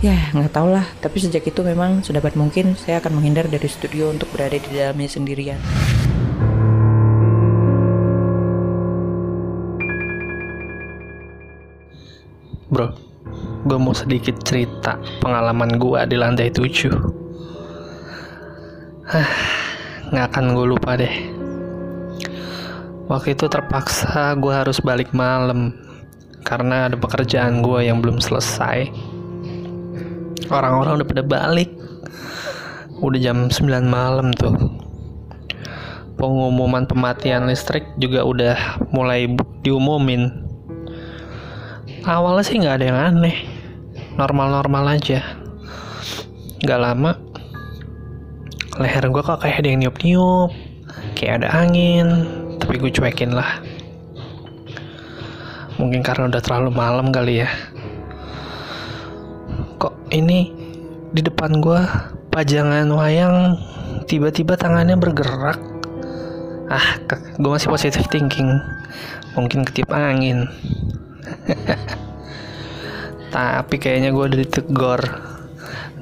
ya 0.00 0.32
nggak 0.32 0.48
tau 0.48 0.72
lah 0.72 0.88
tapi 1.04 1.20
sejak 1.20 1.44
itu 1.44 1.60
memang 1.60 2.00
sedapat 2.00 2.40
mungkin 2.40 2.72
saya 2.72 3.04
akan 3.04 3.20
menghindar 3.20 3.44
dari 3.52 3.68
studio 3.68 4.08
untuk 4.08 4.32
berada 4.32 4.56
di 4.56 4.72
dalamnya 4.72 5.12
sendirian 5.12 5.60
Bro, 12.72 12.88
gue 13.68 13.76
mau 13.76 13.92
sedikit 13.92 14.32
cerita 14.48 14.96
pengalaman 15.20 15.76
gue 15.76 16.00
di 16.08 16.16
lantai 16.16 16.48
7. 16.48 16.88
Hah, 19.12 19.30
nggak 20.08 20.26
akan 20.32 20.56
gue 20.56 20.66
lupa 20.72 20.96
deh. 20.96 21.12
Waktu 23.12 23.36
itu 23.36 23.44
terpaksa 23.52 24.32
gue 24.40 24.48
harus 24.48 24.80
balik 24.80 25.12
malam 25.12 25.76
karena 26.48 26.88
ada 26.88 26.96
pekerjaan 26.96 27.60
gue 27.60 27.92
yang 27.92 28.00
belum 28.00 28.24
selesai. 28.24 28.88
Orang-orang 30.48 31.04
udah 31.04 31.08
pada 31.12 31.24
balik. 31.28 31.68
Udah 33.04 33.20
jam 33.20 33.52
9 33.52 33.68
malam 33.84 34.32
tuh. 34.32 34.56
Pengumuman 36.16 36.88
pematian 36.88 37.52
listrik 37.52 37.84
juga 38.00 38.24
udah 38.24 38.80
mulai 38.96 39.28
diumumin 39.60 40.41
awalnya 42.06 42.44
sih 42.46 42.58
nggak 42.58 42.76
ada 42.82 42.86
yang 42.86 43.00
aneh. 43.00 43.36
Normal-normal 44.18 44.98
aja. 44.98 45.22
Nggak 46.62 46.80
lama 46.80 47.12
leher 48.80 49.04
gue 49.12 49.22
kok 49.22 49.44
kayak 49.44 49.60
ada 49.60 49.68
yang 49.68 49.80
niup-niup. 49.84 50.50
Kayak 51.14 51.44
ada 51.44 51.48
angin 51.64 52.08
tapi 52.58 52.78
gue 52.78 52.90
cuekin 52.94 53.34
lah. 53.34 53.60
Mungkin 55.76 56.04
karena 56.04 56.30
udah 56.30 56.42
terlalu 56.42 56.70
malam 56.72 57.10
kali 57.10 57.42
ya. 57.42 57.50
Kok 59.76 60.14
ini 60.14 60.52
di 61.12 61.20
depan 61.20 61.60
gue 61.60 61.80
pajangan 62.32 62.88
wayang 62.88 63.58
tiba-tiba 64.08 64.56
tangannya 64.56 64.96
bergerak? 64.96 65.58
Ah 66.72 66.96
gue 67.36 67.50
masih 67.50 67.68
positive 67.68 68.08
thinking. 68.08 68.48
Mungkin 69.36 69.64
ketip 69.64 69.88
angin 69.92 70.48
tapi 73.34 73.74
kayaknya 73.80 74.12
gue 74.12 74.44
ditegor. 74.44 75.00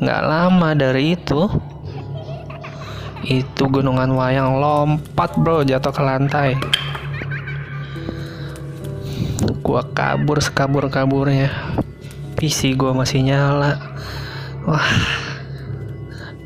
Nggak 0.00 0.22
lama 0.24 0.68
dari 0.72 1.14
itu 1.14 1.44
itu 3.20 3.62
gunungan 3.68 4.16
wayang 4.16 4.56
lompat 4.56 5.36
bro 5.36 5.62
jatuh 5.62 5.92
ke 5.92 6.02
lantai. 6.02 6.50
Gua 9.60 9.86
kabur 9.86 10.42
sekabur 10.42 10.90
kaburnya 10.90 11.52
PC 12.34 12.74
gue 12.74 12.90
masih 12.96 13.22
nyala. 13.22 13.76
Wah 14.64 14.90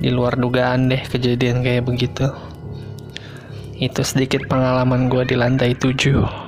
di 0.02 0.12
luar 0.12 0.36
dugaan 0.36 0.90
deh 0.90 1.00
kejadian 1.00 1.62
kayak 1.62 1.86
begitu. 1.86 2.28
Itu 3.78 4.02
sedikit 4.02 4.50
pengalaman 4.50 5.08
gue 5.08 5.22
di 5.24 5.38
lantai 5.38 5.78
7 5.78 6.43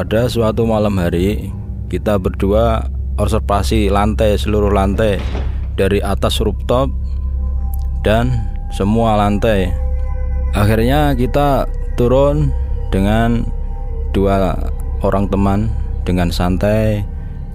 Pada 0.00 0.32
suatu 0.32 0.64
malam 0.64 0.96
hari, 0.96 1.52
kita 1.92 2.16
berdua 2.16 2.88
observasi 3.20 3.92
lantai 3.92 4.32
seluruh 4.40 4.72
lantai 4.72 5.20
dari 5.76 6.00
atas 6.00 6.40
rooftop 6.40 6.88
dan 8.00 8.32
semua 8.72 9.20
lantai. 9.20 9.68
Akhirnya 10.56 11.12
kita 11.12 11.68
turun 12.00 12.48
dengan 12.88 13.44
dua 14.16 14.56
orang 15.04 15.28
teman 15.28 15.68
dengan 16.08 16.32
santai 16.32 17.04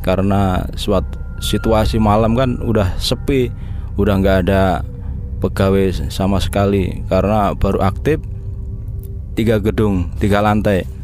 karena 0.05 0.69
suatu 0.77 1.17
situasi 1.41 1.97
malam 1.97 2.37
kan 2.37 2.61
udah 2.61 2.93
sepi, 3.01 3.49
udah 3.97 4.21
nggak 4.21 4.45
ada 4.45 4.85
pegawai 5.41 6.13
sama 6.13 6.37
sekali 6.37 7.01
karena 7.09 7.57
baru 7.57 7.81
aktif 7.81 8.21
tiga 9.33 9.57
gedung, 9.57 10.13
tiga 10.21 10.45
lantai 10.45 10.94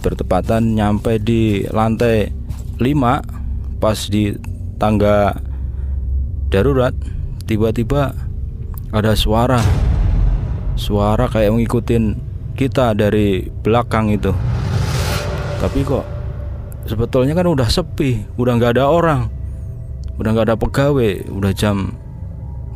bertepatan 0.00 0.76
nyampe 0.76 1.20
di 1.20 1.64
lantai 1.68 2.32
5 2.80 3.80
pas 3.80 3.98
di 4.08 4.32
tangga 4.80 5.36
darurat 6.48 6.96
tiba-tiba 7.44 8.16
ada 8.90 9.12
suara. 9.14 9.60
Suara 10.74 11.28
kayak 11.28 11.60
ngikutin 11.60 12.04
kita 12.56 12.96
dari 12.96 13.44
belakang 13.60 14.10
itu. 14.10 14.32
Tapi 15.60 15.84
kok 15.84 16.04
sebetulnya 16.88 17.36
kan 17.36 17.46
udah 17.52 17.68
sepi 17.68 18.24
udah 18.40 18.56
nggak 18.56 18.80
ada 18.80 18.88
orang 18.88 19.28
udah 20.16 20.30
nggak 20.32 20.46
ada 20.52 20.56
pegawai. 20.56 21.28
Udah 21.32 21.52
jam 21.52 21.96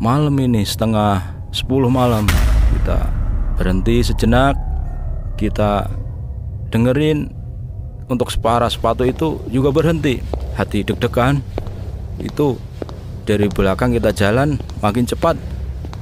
malam 0.00 0.36
ini 0.40 0.64
setengah 0.64 1.24
10 1.52 1.88
malam. 1.88 2.24
Kita 2.76 3.08
berhenti 3.56 4.04
sejenak 4.04 4.56
kita 5.40 6.03
dengerin. 6.74 7.30
Untuk 8.04 8.28
separa 8.28 8.68
sepatu 8.68 9.06
itu 9.06 9.40
juga 9.48 9.70
berhenti. 9.70 10.18
Hati 10.58 10.82
deg-degan. 10.82 11.40
Itu 12.18 12.58
dari 13.24 13.48
belakang 13.48 13.94
kita 13.94 14.10
jalan 14.12 14.58
makin 14.82 15.06
cepat. 15.06 15.38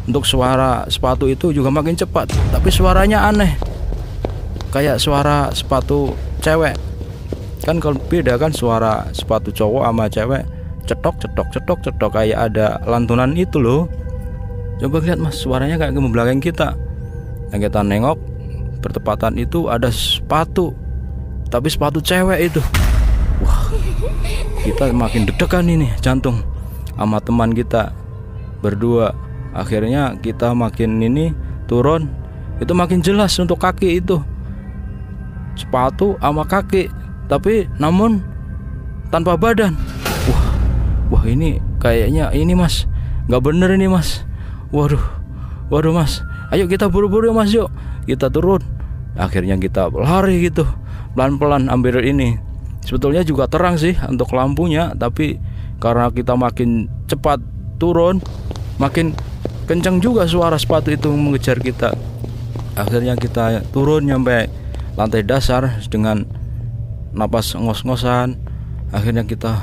Untuk 0.09 0.27
suara 0.27 0.83
sepatu 0.91 1.31
itu 1.31 1.55
juga 1.55 1.71
makin 1.71 1.95
cepat. 1.95 2.33
Tapi 2.51 2.69
suaranya 2.75 3.29
aneh. 3.31 3.55
Kayak 4.75 4.99
suara 4.99 5.53
sepatu 5.55 6.17
cewek. 6.43 6.75
Kan 7.63 7.79
kalau 7.79 8.03
beda 8.11 8.35
kan 8.35 8.51
suara 8.51 9.07
sepatu 9.15 9.55
cowok 9.55 9.87
sama 9.87 10.11
cewek. 10.11 10.43
Cetok 10.91 11.23
cetok 11.23 11.49
cetok 11.55 11.79
cetok. 11.87 12.11
Kayak 12.19 12.51
ada 12.51 12.83
lantunan 12.91 13.31
itu 13.39 13.63
loh. 13.63 13.87
Coba 14.83 14.99
lihat 15.07 15.23
mas 15.23 15.39
suaranya 15.39 15.79
kayak 15.79 15.95
ke 15.95 16.01
belakang 16.03 16.43
kita. 16.43 16.75
Yang 17.55 17.71
kita 17.71 17.87
nengok 17.87 18.19
bertepatan 18.83 19.39
itu 19.39 19.71
ada 19.71 19.89
sepatu 19.89 20.75
tapi 21.53 21.69
sepatu 21.69 22.01
cewek 22.01 22.49
itu. 22.49 22.61
Wah 23.45 23.69
kita 24.65 24.89
makin 24.97 25.29
deg-degan 25.29 25.69
ini 25.69 25.93
jantung. 26.01 26.41
Sama 26.97 27.21
teman 27.21 27.53
kita 27.53 27.93
berdua. 28.65 29.13
Akhirnya 29.53 30.17
kita 30.17 30.57
makin 30.57 30.97
ini 31.05 31.37
turun. 31.69 32.09
Itu 32.57 32.73
makin 32.73 33.05
jelas 33.05 33.37
untuk 33.37 33.61
kaki 33.61 34.01
itu. 34.01 34.17
Sepatu 35.53 36.17
sama 36.25 36.49
kaki 36.49 36.89
tapi 37.29 37.69
namun 37.77 38.25
tanpa 39.13 39.37
badan. 39.37 39.77
Wah 40.33 40.45
wah 41.13 41.25
ini 41.29 41.61
kayaknya 41.77 42.33
ini 42.33 42.57
mas. 42.57 42.89
Nggak 43.29 43.45
bener 43.45 43.71
ini 43.77 43.93
mas. 43.93 44.25
Waduh 44.73 45.05
waduh 45.69 45.93
mas. 45.93 46.25
Ayo 46.49 46.65
kita 46.65 46.89
buru-buru 46.89 47.29
mas 47.37 47.53
yuk 47.53 47.69
kita 48.07 48.29
turun. 48.29 48.63
Akhirnya 49.17 49.59
kita 49.61 49.93
lari 49.93 50.49
gitu. 50.49 50.65
Pelan-pelan 51.13 51.69
ambil 51.69 52.01
ini. 52.01 52.41
Sebetulnya 52.83 53.23
juga 53.23 53.47
terang 53.47 53.79
sih 53.79 53.95
untuk 54.11 54.35
lampunya 54.35 54.91
tapi 54.99 55.39
karena 55.79 56.11
kita 56.11 56.35
makin 56.35 56.91
cepat 57.07 57.39
turun 57.79 58.19
makin 58.79 59.15
kencang 59.71 60.03
juga 60.03 60.27
suara 60.27 60.59
sepatu 60.59 60.91
itu 60.91 61.11
mengejar 61.15 61.63
kita. 61.63 61.95
Akhirnya 62.75 63.15
kita 63.15 63.63
turun 63.71 64.11
nyampe 64.11 64.51
lantai 64.99 65.23
dasar 65.23 65.79
dengan 65.87 66.27
napas 67.15 67.55
ngos-ngosan. 67.55 68.35
Akhirnya 68.91 69.23
kita 69.25 69.57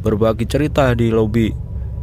berbagi 0.00 0.46
cerita 0.46 0.94
di 0.94 1.10
lobi 1.10 1.50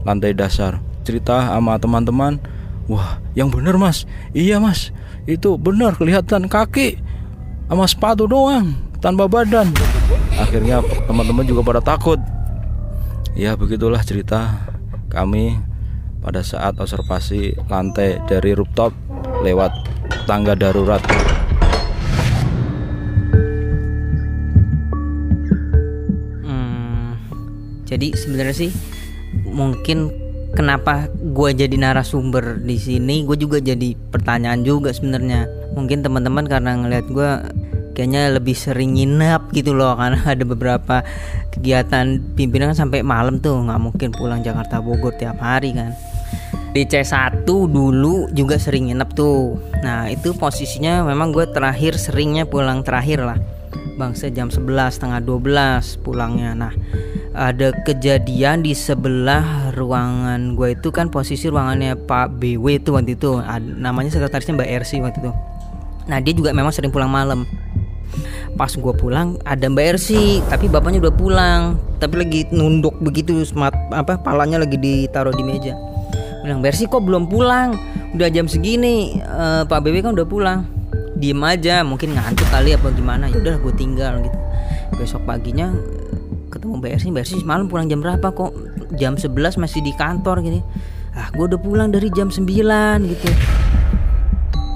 lantai 0.03 0.35
dasar. 0.35 0.83
Cerita 1.07 1.47
sama 1.47 1.79
teman-teman 1.79 2.43
wah 2.87 3.19
yang 3.35 3.51
bener 3.51 3.75
mas. 3.75 4.07
Iya 4.31 4.57
mas. 4.57 4.95
Itu 5.27 5.59
benar 5.59 5.99
kelihatan 5.99 6.47
kaki 6.47 6.99
sama 7.67 7.85
sepatu 7.85 8.25
doang 8.25 8.73
tanpa 9.03 9.27
badan. 9.27 9.69
Akhirnya 10.39 10.81
teman-teman 11.05 11.43
juga 11.43 11.61
pada 11.61 11.81
takut. 11.83 12.19
Ya 13.37 13.53
begitulah 13.53 14.01
cerita 14.01 14.65
kami 15.11 15.59
pada 16.23 16.41
saat 16.41 16.75
observasi 16.81 17.55
lantai 17.69 18.19
dari 18.25 18.57
rooftop 18.57 18.95
lewat 19.45 19.71
tangga 20.25 20.57
darurat. 20.57 20.99
Hmm, 26.41 27.15
jadi 27.85 28.15
sebenarnya 28.17 28.55
sih 28.67 28.71
mungkin 29.45 30.26
kenapa 30.57 31.05
gue 31.13 31.53
jadi 31.53 31.77
narasumber 31.77 32.57
di 32.65 32.81
sini? 32.81 33.21
Gue 33.21 33.37
juga 33.37 33.61
jadi 33.61 33.93
pertanyaan 33.93 34.65
juga 34.65 34.89
sebenarnya. 34.89 35.45
Mungkin 35.77 36.01
teman-teman 36.01 36.49
karena 36.49 36.73
ngelihat 36.73 37.05
gue 37.13 37.29
kayaknya 37.93 38.33
lebih 38.33 38.57
sering 38.57 38.97
nginep 38.97 39.53
gitu 39.53 39.77
loh 39.77 39.93
karena 39.93 40.17
ada 40.33 40.41
beberapa 40.41 41.05
kegiatan 41.53 42.17
pimpinan 42.33 42.73
sampai 42.73 43.05
malam 43.05 43.37
tuh 43.37 43.69
nggak 43.69 43.81
mungkin 43.81 44.09
pulang 44.09 44.41
Jakarta 44.41 44.81
Bogor 44.81 45.13
tiap 45.21 45.37
hari 45.37 45.77
kan. 45.77 45.93
Di 46.73 46.85
C1 46.85 47.45
dulu 47.45 48.33
juga 48.33 48.57
sering 48.57 48.89
nginep 48.89 49.09
tuh. 49.13 49.61
Nah 49.85 50.09
itu 50.09 50.33
posisinya 50.33 51.05
memang 51.05 51.29
gue 51.29 51.45
terakhir 51.53 52.01
seringnya 52.01 52.49
pulang 52.49 52.81
terakhir 52.81 53.21
lah. 53.21 53.37
Bangsa 53.97 54.29
jam 54.29 54.49
11 54.49 54.65
setengah 54.93 55.21
12 55.21 56.05
pulangnya. 56.05 56.53
Nah 56.53 56.73
ada 57.37 57.69
kejadian 57.85 58.65
di 58.65 58.73
sebelah 58.73 59.69
ruangan 59.77 60.57
gue 60.57 60.73
itu 60.73 60.89
kan 60.89 61.13
posisi 61.13 61.45
ruangannya 61.45 61.93
Pak 61.93 62.41
BW 62.41 62.81
itu 62.81 62.97
waktu 62.97 63.13
itu. 63.13 63.37
Namanya 63.77 64.09
sekretarisnya 64.09 64.57
Mbak 64.57 64.69
Ersi 64.73 64.97
waktu 64.97 65.21
itu. 65.21 65.31
Nah 66.09 66.17
dia 66.17 66.33
juga 66.33 66.49
memang 66.49 66.73
sering 66.73 66.89
pulang 66.89 67.13
malam. 67.13 67.45
Pas 68.57 68.73
gue 68.73 68.93
pulang 68.97 69.37
ada 69.45 69.69
Mbak 69.69 69.85
Ersi 69.85 70.41
tapi 70.49 70.65
bapaknya 70.65 70.97
udah 70.97 71.13
pulang. 71.13 71.61
Tapi 72.01 72.13
lagi 72.17 72.41
nunduk 72.49 72.97
begitu 73.05 73.45
semat 73.45 73.77
apa 73.93 74.17
palanya 74.17 74.57
lagi 74.57 74.81
ditaruh 74.81 75.31
di 75.37 75.45
meja. 75.45 75.77
Bilang 76.41 76.65
Mbak 76.65 76.73
Ersi 76.73 76.89
kok 76.89 77.05
belum 77.05 77.29
pulang? 77.29 77.77
Udah 78.17 78.33
jam 78.33 78.49
segini. 78.49 79.21
Eh, 79.21 79.63
Pak 79.69 79.85
BW 79.85 80.01
kan 80.01 80.17
udah 80.17 80.25
pulang. 80.25 80.65
Diem 81.13 81.37
aja 81.45 81.85
mungkin 81.85 82.17
ngantuk 82.17 82.49
kali 82.49 82.73
apa 82.73 82.89
gimana. 82.97 83.29
Ya 83.29 83.37
udah 83.37 83.61
gue 83.61 83.73
tinggal 83.77 84.25
gitu. 84.25 84.37
Besok 84.97 85.21
paginya 85.29 85.69
Mbak 86.77 86.89
Ersi 86.97 87.07
Mbak 87.09 87.23
Ersi 87.25 87.37
malam 87.41 87.65
pulang 87.65 87.89
jam 87.89 87.99
berapa 87.99 88.29
kok? 88.29 88.53
Jam 88.95 89.17
11 89.17 89.57
masih 89.57 89.81
di 89.81 89.91
kantor 89.97 90.45
gini. 90.45 90.61
Ah 91.17 91.33
gue 91.33 91.45
udah 91.49 91.59
pulang 91.59 91.89
dari 91.89 92.13
jam 92.13 92.29
9 92.29 92.45
gitu. 93.09 93.29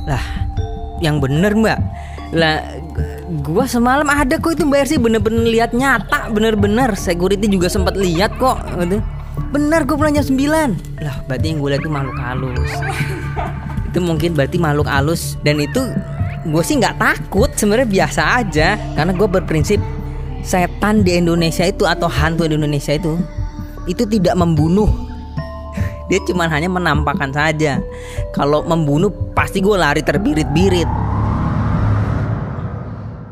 Lah 0.10 0.24
yang 1.02 1.22
bener 1.22 1.54
mbak. 1.54 1.80
Lah 2.34 2.62
gua 3.46 3.66
semalam 3.70 4.06
ada 4.10 4.42
kok 4.42 4.58
itu 4.58 4.66
mbak 4.66 4.90
Ersi. 4.90 4.98
Bener-bener 4.98 5.46
lihat 5.46 5.78
nyata 5.78 6.34
bener-bener. 6.34 6.98
Security 6.98 7.46
juga 7.46 7.70
sempat 7.70 7.94
lihat 7.94 8.36
kok 8.42 8.58
gitu. 8.82 9.00
bener 9.52 9.88
gue 9.88 9.96
pulang 9.96 10.12
jam 10.12 10.28
9 10.28 11.00
lah 11.00 11.16
berarti 11.24 11.46
yang 11.56 11.64
gue 11.64 11.70
lihat 11.72 11.84
itu 11.84 11.92
makhluk 11.92 12.18
halus. 12.20 12.72
Itu 13.92 14.00
mungkin 14.04 14.36
berarti 14.36 14.58
makhluk 14.60 14.88
halus. 14.88 15.36
Dan 15.44 15.60
itu 15.60 15.82
gue 16.48 16.64
sih 16.64 16.80
nggak 16.80 16.98
takut. 17.00 17.50
Sebenarnya 17.56 17.88
biasa 17.88 18.22
aja. 18.44 18.80
Karena 18.96 19.12
gue 19.16 19.28
berprinsip 19.28 19.80
setan 20.42 21.06
di 21.06 21.18
Indonesia 21.18 21.66
itu 21.66 21.86
atau 21.86 22.10
hantu 22.10 22.50
di 22.50 22.58
Indonesia 22.58 22.94
itu 22.98 23.18
itu 23.90 24.04
tidak 24.06 24.36
membunuh 24.38 24.90
dia 26.10 26.20
cuma 26.28 26.50
hanya 26.50 26.70
menampakkan 26.70 27.30
saja 27.32 27.82
kalau 28.34 28.66
membunuh 28.66 29.10
pasti 29.34 29.62
gue 29.62 29.78
lari 29.78 30.02
terbirit-birit 30.02 30.90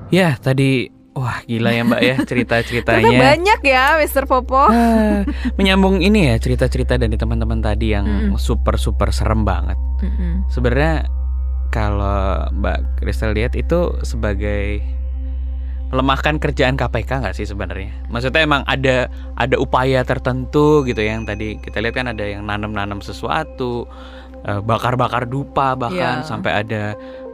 Ya 0.09 0.33
tadi 0.41 0.89
wah 1.13 1.37
gila 1.45 1.69
ya 1.69 1.85
mbak 1.85 2.01
ya 2.01 2.15
cerita-ceritanya. 2.29 3.13
banyak 3.13 3.59
ya 3.61 3.93
Mr. 4.01 4.25
Popo. 4.25 4.65
Ah, 4.65 5.21
menyambung 5.53 6.01
ini 6.01 6.33
ya 6.33 6.35
cerita-cerita 6.41 6.97
dari 6.97 7.13
teman-teman 7.13 7.61
tadi 7.61 7.93
yang 7.93 8.33
super 8.41 8.81
super 8.81 9.13
serem 9.13 9.45
banget. 9.45 9.77
Sebenarnya 10.49 11.05
kalau 11.69 12.49
Mbak 12.49 12.97
Kristal 12.97 13.37
lihat 13.37 13.53
itu 13.53 14.01
sebagai 14.01 14.81
melemahkan 15.89 16.37
kerjaan 16.37 16.77
KPK 16.77 17.25
nggak 17.25 17.35
sih 17.35 17.49
sebenarnya? 17.49 17.89
Maksudnya 18.13 18.45
emang 18.45 18.61
ada 18.69 19.09
ada 19.35 19.55
upaya 19.57 20.05
tertentu 20.05 20.85
gitu 20.85 21.01
yang 21.01 21.25
tadi 21.25 21.57
kita 21.57 21.81
lihat 21.81 21.97
kan 21.97 22.07
ada 22.13 22.21
yang 22.21 22.45
nanam-nanam 22.45 23.01
sesuatu, 23.01 23.89
eh, 24.45 24.61
bakar-bakar 24.61 25.25
dupa 25.25 25.73
bahkan 25.73 26.21
Iya. 26.21 26.27
sampai 26.27 26.51
ada 26.65 26.83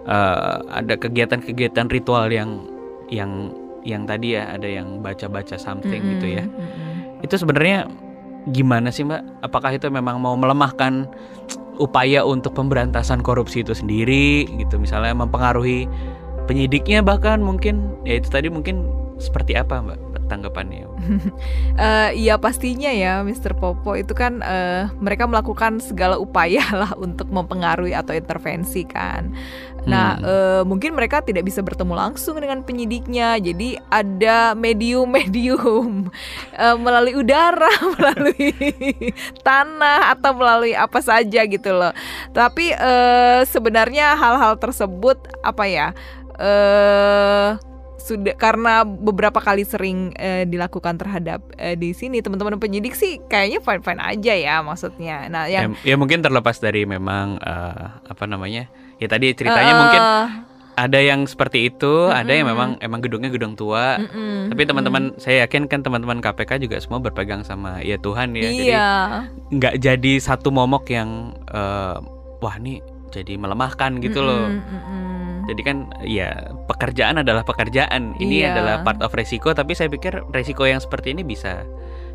eh, 0.06 0.56
ada 0.72 0.94
kegiatan-kegiatan 0.96 1.90
ritual 1.92 2.32
yang 2.32 2.64
yang 3.12 3.52
yang 3.86 4.08
tadi 4.10 4.34
ya 4.34 4.50
ada 4.56 4.66
yang 4.66 5.04
baca-baca 5.04 5.60
something 5.60 6.02
Mm-mm. 6.02 6.14
gitu 6.18 6.28
ya. 6.42 6.44
Mm-mm. 6.48 7.22
Itu 7.22 7.38
sebenarnya 7.38 7.86
gimana 8.50 8.90
sih 8.90 9.06
Mbak? 9.06 9.46
Apakah 9.46 9.74
itu 9.74 9.90
memang 9.90 10.22
mau 10.22 10.38
melemahkan 10.38 11.10
upaya 11.76 12.24
untuk 12.24 12.56
pemberantasan 12.56 13.20
korupsi 13.20 13.62
itu 13.62 13.76
sendiri 13.76 14.48
gitu 14.48 14.80
misalnya 14.80 15.12
mempengaruhi 15.12 15.90
penyidiknya 16.46 17.02
bahkan 17.02 17.42
mungkin 17.42 17.98
ya 18.06 18.18
itu 18.22 18.30
tadi 18.30 18.48
mungkin 18.54 18.86
seperti 19.18 19.56
apa 19.56 19.80
Mbak 19.82 20.00
tanggapannya? 20.26 20.90
Iya 22.16 22.40
pastinya 22.40 22.90
ya 22.90 23.22
Mr. 23.22 23.54
Popo 23.54 23.94
itu 23.94 24.16
kan 24.18 24.42
eh, 24.42 24.90
mereka 24.98 25.28
melakukan 25.30 25.78
segala 25.84 26.18
upaya 26.18 26.64
lah 26.82 26.98
untuk 26.98 27.30
mempengaruhi 27.30 27.94
atau 27.94 28.16
intervensi 28.16 28.88
kan. 28.88 29.30
Nah 29.86 30.18
Hmm. 30.18 30.26
eh, 30.26 30.64
mungkin 30.66 30.98
mereka 30.98 31.22
tidak 31.22 31.46
bisa 31.46 31.62
bertemu 31.62 31.94
langsung 31.94 32.42
dengan 32.42 32.66
penyidiknya, 32.66 33.38
jadi 33.38 33.78
ada 33.94 34.58
medium-medium 34.58 36.10
eh, 36.64 36.78
melalui 36.80 37.16
udara, 37.22 37.70
melalui 38.00 38.50
tanah 39.46 40.18
atau 40.18 40.34
melalui 40.34 40.74
apa 40.74 41.00
saja 41.06 41.46
gitu 41.46 41.70
loh. 41.70 41.94
Tapi 42.34 42.74
eh, 42.74 43.46
sebenarnya 43.46 44.18
hal-hal 44.18 44.58
tersebut 44.58 45.22
apa 45.46 45.70
ya? 45.70 45.88
Eh 46.40 47.50
sudah 48.06 48.38
karena 48.38 48.86
beberapa 48.86 49.42
kali 49.42 49.66
sering 49.66 50.14
eh, 50.22 50.46
dilakukan 50.46 50.94
terhadap 51.02 51.42
eh, 51.58 51.74
di 51.74 51.90
sini 51.90 52.22
teman-teman 52.22 52.62
penyidik 52.62 52.94
sih 52.94 53.18
kayaknya 53.26 53.66
fine 53.66 53.82
fine 53.82 54.02
aja 54.02 54.34
ya 54.38 54.56
maksudnya. 54.62 55.26
Nah 55.26 55.50
yang 55.50 55.74
Ya, 55.82 55.94
ya 55.94 55.96
mungkin 55.98 56.22
terlepas 56.22 56.62
dari 56.62 56.86
memang 56.86 57.42
eh, 57.42 57.86
apa 58.06 58.24
namanya? 58.30 58.70
Ya 59.02 59.08
tadi 59.10 59.34
ceritanya 59.34 59.74
eh, 59.74 59.80
mungkin 59.82 60.02
ada 60.76 61.00
yang 61.00 61.24
seperti 61.26 61.72
itu, 61.72 62.12
ada 62.12 62.30
yang 62.30 62.52
memang 62.52 62.78
emang 62.84 63.00
gedungnya 63.00 63.32
gedung 63.32 63.56
tua. 63.58 63.98
mm-mm, 63.98 64.52
Tapi 64.54 64.62
teman-teman 64.68 65.04
saya 65.18 65.48
yakin 65.48 65.66
kan 65.72 65.82
teman-teman 65.82 66.20
KPK 66.22 66.62
juga 66.62 66.78
semua 66.84 67.02
berpegang 67.02 67.42
sama 67.42 67.82
ya 67.82 67.98
Tuhan 67.98 68.38
ya. 68.38 68.54
Jadi 68.54 68.64
iya 68.70 68.90
nggak 69.50 69.82
jadi 69.82 70.14
satu 70.22 70.54
momok 70.54 70.94
yang 70.94 71.34
eh, 71.50 71.98
wah 72.38 72.56
nih 72.62 72.86
jadi 73.16 73.34
melemahkan 73.36 73.98
gitu 73.98 74.20
loh. 74.20 74.48
Mm-mm, 74.48 74.62
mm-mm. 74.62 75.04
Jadi 75.46 75.62
kan 75.62 75.78
ya 76.02 76.30
pekerjaan 76.66 77.22
adalah 77.22 77.42
pekerjaan. 77.42 78.18
Ini 78.18 78.36
Iya. 78.42 78.48
adalah 78.52 78.76
part 78.82 79.00
of 79.00 79.14
resiko 79.14 79.52
tapi 79.52 79.72
saya 79.72 79.88
pikir 79.88 80.26
resiko 80.30 80.66
yang 80.66 80.78
seperti 80.78 81.14
ini 81.14 81.22
bisa 81.22 81.64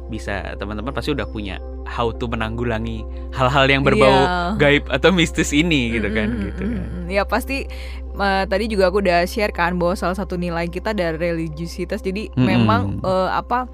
bisa 0.07 0.59
teman-teman 0.59 0.91
pasti 0.91 1.15
udah 1.15 1.23
punya 1.25 1.63
how 1.87 2.11
to 2.11 2.27
menanggulangi 2.27 3.07
hal-hal 3.31 3.65
yang 3.65 3.81
berbau 3.81 4.11
Iya. 4.11 4.59
gaib 4.59 4.85
atau 4.91 5.11
mistis 5.11 5.51
ini 5.51 5.95
gitu 5.95 6.11
kan 6.11 6.27
Mm-mm, 6.29 6.45
gitu 6.51 6.63
kan. 6.67 6.83
Ya 7.07 7.23
pasti 7.23 7.71
eh, 8.11 8.45
tadi 8.45 8.65
juga 8.67 8.91
aku 8.91 8.99
udah 9.01 9.23
share 9.25 9.51
kan 9.51 9.79
bahwa 9.79 9.95
salah 9.95 10.13
satu 10.13 10.35
nilai 10.35 10.67
kita 10.67 10.91
dari 10.91 11.15
religiusitas. 11.15 12.03
Jadi 12.03 12.27
Mm-mm. 12.29 12.43
memang 12.43 12.83
eh, 13.01 13.31
apa 13.31 13.71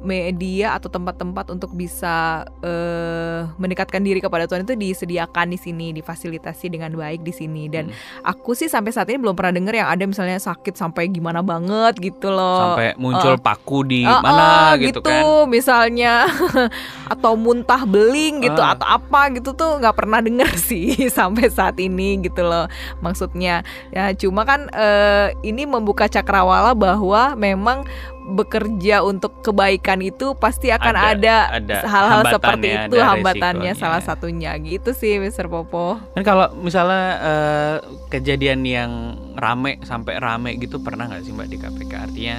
media 0.00 0.72
atau 0.72 0.88
tempat-tempat 0.88 1.50
untuk 1.50 1.70
bisa 1.70 2.42
eh, 2.60 3.44
mendekatkan 3.54 4.00
diri 4.00 4.18
kepada 4.18 4.44
Tuhan 4.44 4.64
itu 4.64 4.74
disediakan 4.74 5.48
di 5.48 5.56
sini, 5.56 5.92
difasilitasi 5.92 6.66
dengan 6.68 6.92
baik 6.92 7.20
di 7.20 7.30
sini. 7.30 7.66
Dan 7.66 7.88
Hmm. 7.88 7.96
aku 8.26 8.52
sih 8.52 8.66
sampai 8.66 8.90
saat 8.90 9.06
ini 9.06 9.18
belum 9.18 9.32
pernah 9.32 9.52
denger 9.52 9.74
yang 9.76 9.88
ada 9.88 10.04
misalnya 10.04 10.36
sakit 10.36 10.74
sampai 10.74 11.08
gimana 11.08 11.40
banget 11.40 11.96
gitu 11.98 12.28
loh. 12.28 12.72
Sampai 12.72 12.96
muncul 12.96 13.34
eh, 13.34 13.40
paku 13.40 13.78
di 13.82 14.02
Eh, 14.02 14.20
mana 14.20 14.74
eh, 14.74 14.88
gitu, 14.88 15.00
kan. 15.00 15.44
misalnya 15.46 16.24
atau 17.12 17.34
muntah 17.34 17.82
beling 17.82 18.40
gitu 18.42 18.58
Ah. 18.58 18.72
atau 18.72 18.86
apa 18.86 19.30
gitu 19.30 19.52
tuh 19.52 19.78
nggak 19.78 19.94
pernah 19.94 20.20
denger 20.20 20.48
sih 20.68 20.90
sampai 21.08 21.48
saat 21.48 21.76
ini 21.76 22.20
gitu 22.20 22.40
loh 22.40 22.66
maksudnya 22.98 23.62
ya 23.90 24.12
cuma 24.14 24.42
kan 24.42 24.70
eh, 24.70 25.34
ini 25.42 25.64
membuka 25.64 26.06
cakrawala 26.06 26.72
bahwa 26.72 27.34
memang 27.34 27.84
bekerja 28.30 29.02
untuk 29.02 29.42
kebaikan 29.42 30.00
itu 30.00 30.32
pasti 30.38 30.70
akan 30.70 30.94
Ada- 30.94 31.10
ada, 31.18 31.36
ada 31.58 31.76
hal-hal 31.84 32.20
seperti 32.30 32.68
itu 32.70 32.96
ada 32.96 33.06
hambatannya 33.12 33.72
resikonya. 33.74 33.82
salah 33.82 34.00
satunya 34.00 34.54
gitu 34.62 34.94
sih 34.94 35.18
Mr. 35.18 35.50
Popo 35.50 35.98
Kan 36.14 36.22
kalau 36.22 36.54
misalnya 36.56 37.04
eh, 37.20 37.76
kejadian 38.08 38.62
yang 38.62 38.90
rame 39.34 39.82
sampai 39.82 40.16
rame 40.16 40.54
gitu 40.56 40.78
pernah 40.80 41.10
nggak 41.10 41.22
sih 41.22 41.32
Mbak 41.34 41.48
di 41.48 41.56
KPK? 41.58 41.92
Artinya 41.98 42.36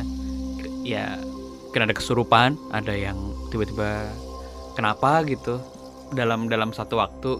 ya 0.81 1.15
mungkin 1.67 1.81
ada 1.87 1.93
kesurupan, 1.93 2.59
ada 2.71 2.91
yang 2.91 3.15
tiba-tiba 3.47 4.11
kenapa 4.73 5.23
gitu 5.23 5.59
dalam 6.11 6.47
dalam 6.47 6.71
satu 6.71 6.99
waktu. 6.99 7.39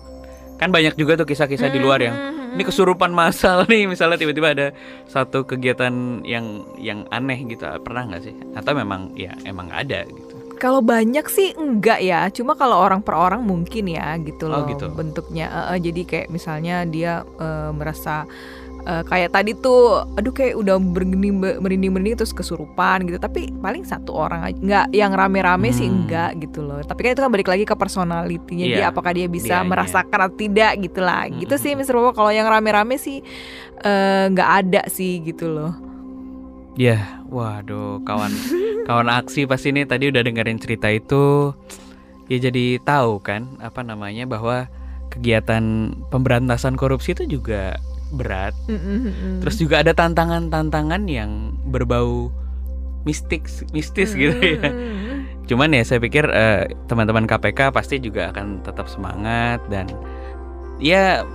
Kan 0.62 0.70
banyak 0.70 0.94
juga 0.94 1.18
tuh 1.18 1.26
kisah-kisah 1.26 1.68
di 1.68 1.82
luar 1.82 1.98
yang 2.00 2.14
Hmm, 2.14 2.54
ini 2.54 2.62
kesurupan 2.62 3.10
massal 3.10 3.66
nih 3.72 3.90
misalnya 3.90 4.16
tiba-tiba 4.16 4.54
ada 4.54 4.68
satu 5.08 5.42
kegiatan 5.42 5.90
yang 6.22 6.46
yang 6.78 7.10
aneh 7.10 7.42
gitu. 7.44 7.66
Pernah 7.82 8.14
nggak 8.14 8.22
sih? 8.22 8.36
Atau 8.54 8.78
memang 8.78 9.10
ya 9.18 9.34
emang 9.42 9.68
nggak 9.68 9.82
ada 9.90 10.00
gitu? 10.06 10.36
Kalau 10.56 10.78
banyak 10.78 11.26
sih 11.26 11.58
enggak 11.58 12.06
ya, 12.06 12.30
cuma 12.30 12.54
kalau 12.54 12.78
orang 12.78 13.02
per 13.02 13.18
orang 13.18 13.42
mungkin 13.42 13.90
ya 13.90 14.14
gitu 14.22 14.46
Oh, 14.46 14.62
loh 14.62 14.70
gitu. 14.70 14.94
bentuknya. 14.94 15.50
Eh, 15.74 15.82
jadi 15.82 16.02
kayak 16.06 16.28
misalnya 16.30 16.86
dia 16.86 17.26
eh, 17.26 17.72
merasa 17.74 18.30
eh, 18.84 19.04
kayak 19.04 19.32
tadi 19.32 19.54
tuh, 19.54 20.02
aduh 20.14 20.30
kayak 20.30 20.56
udah 20.56 20.76
bergening 20.78 21.38
merinding 21.38 21.92
merinding 21.92 22.16
terus 22.16 22.32
kesurupan 22.32 23.06
gitu. 23.06 23.18
Tapi 23.18 23.54
paling 23.56 23.84
satu 23.84 24.12
orang 24.12 24.42
aja, 24.44 24.58
nggak 24.58 24.86
yang 24.92 25.12
rame-rame 25.12 25.70
sih 25.70 25.86
Hmm. 25.86 26.04
enggak 26.04 26.40
gitu 26.40 26.62
loh. 26.62 26.82
Tapi 26.82 27.00
kan 27.02 27.12
itu 27.12 27.22
kan 27.22 27.32
balik 27.32 27.48
lagi 27.48 27.64
ke 27.64 27.76
personalitinya 27.76 28.68
dia, 28.68 28.78
Iya, 28.78 28.86
apakah 28.88 29.12
dia 29.12 29.28
bisa 29.28 29.60
dianya. 29.60 29.68
merasakan 29.68 30.20
atau 30.26 30.36
tidak 30.36 30.72
gitu 30.80 31.00
lah. 31.00 31.26
Gitu 31.28 31.50
Mm-mm. 31.50 31.64
sih 31.64 31.72
Mr. 31.74 31.94
Bobo. 31.94 32.12
Kalau 32.12 32.30
yang 32.30 32.46
rame-rame 32.46 32.96
sih 32.96 33.22
eh, 33.80 34.26
nggak 34.28 34.50
ada 34.62 34.82
sih 34.88 35.22
gitu 35.22 35.48
loh. 35.48 35.74
Ya, 36.74 37.22
waduh, 37.28 38.00
kawan 38.02 38.32
kawan 38.88 39.10
aksi 39.12 39.44
pasti 39.44 39.70
ini 39.70 39.84
tadi 39.84 40.08
udah 40.08 40.22
dengerin 40.22 40.58
cerita 40.58 40.88
itu 40.88 41.52
ya 42.26 42.40
jadi 42.40 42.80
tahu 42.80 43.20
kan 43.20 43.60
apa 43.60 43.84
namanya 43.84 44.24
bahwa 44.24 44.72
kegiatan 45.12 45.92
pemberantasan 46.08 46.80
korupsi 46.80 47.12
itu 47.12 47.28
juga 47.28 47.76
berat. 48.12 48.54
Mm-mm-mm. 48.68 49.42
Terus 49.42 49.56
juga 49.58 49.82
ada 49.82 49.96
tantangan-tantangan 49.96 51.08
yang 51.08 51.56
berbau 51.72 52.30
mistik 53.08 53.50
mistis 53.74 54.14
gitu 54.14 54.38
ya. 54.38 54.62
Mm-mm. 54.62 55.48
Cuman 55.50 55.74
ya 55.74 55.84
saya 55.84 56.00
pikir 56.00 56.28
eh, 56.30 56.70
teman-teman 56.86 57.26
KPK 57.26 57.74
pasti 57.74 57.98
juga 57.98 58.30
akan 58.32 58.62
tetap 58.62 58.88
semangat 58.88 59.60
dan 59.72 59.90
ya 60.78 61.26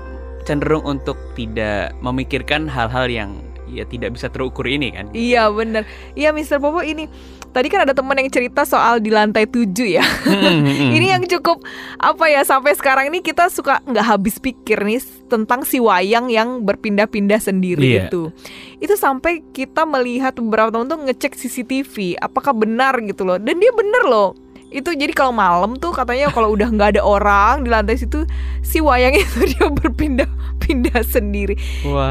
cenderung 0.47 0.87
untuk 0.87 1.19
tidak 1.35 1.93
memikirkan 2.01 2.71
hal-hal 2.71 3.11
yang 3.11 3.31
ya 3.67 3.83
tidak 3.85 4.15
bisa 4.15 4.31
terukur 4.31 4.65
ini 4.65 4.95
kan. 4.95 5.11
Iya 5.11 5.51
bener 5.51 5.83
Iya 6.15 6.31
Mr. 6.31 6.63
Popo 6.63 6.87
ini 6.87 7.11
Tadi 7.57 7.73
kan 7.73 7.89
ada 7.89 7.97
teman 7.97 8.21
yang 8.21 8.29
cerita 8.29 8.69
soal 8.69 9.01
di 9.01 9.09
lantai 9.09 9.49
7 9.49 9.65
ya. 9.89 10.05
Ini 11.01 11.17
yang 11.17 11.25
cukup 11.25 11.65
Apa 11.97 12.29
ya 12.29 12.45
Sampai 12.45 12.77
sekarang 12.77 13.09
ini 13.09 13.25
kita 13.25 13.49
suka 13.49 13.81
nggak 13.81 14.05
habis 14.05 14.37
pikir 14.37 14.77
nih 14.85 15.01
Tentang 15.33 15.65
si 15.65 15.81
wayang 15.81 16.29
yang 16.29 16.61
berpindah-pindah 16.69 17.41
sendiri 17.41 17.81
Iya. 17.81 18.13
itu. 18.13 18.29
Itu 18.77 19.01
sampai 19.01 19.41
kita 19.57 19.89
melihat 19.89 20.37
beberapa 20.37 20.69
teman 20.69 20.85
tuh 20.85 21.01
ngecek 21.09 21.33
CCTV 21.33 22.21
Apakah 22.21 22.53
benar 22.53 23.01
gitu 23.01 23.25
loh. 23.25 23.41
Dan 23.41 23.57
dia 23.57 23.73
bener 23.73 24.05
loh 24.05 24.46
itu 24.69 24.91
jadi 24.91 25.11
kalau 25.11 25.31
malam 25.31 25.75
tuh 25.75 25.91
katanya 25.91 26.29
kalau 26.29 26.51
udah 26.51 26.69
nggak 26.69 26.89
ada 26.91 27.03
orang 27.03 27.63
di 27.63 27.69
lantai 27.69 27.95
situ 27.95 28.27
si 28.61 28.79
wayang 28.79 29.15
itu 29.19 29.47
dia 29.47 29.67
berpindah-pindah 29.67 31.01
sendiri 31.03 31.55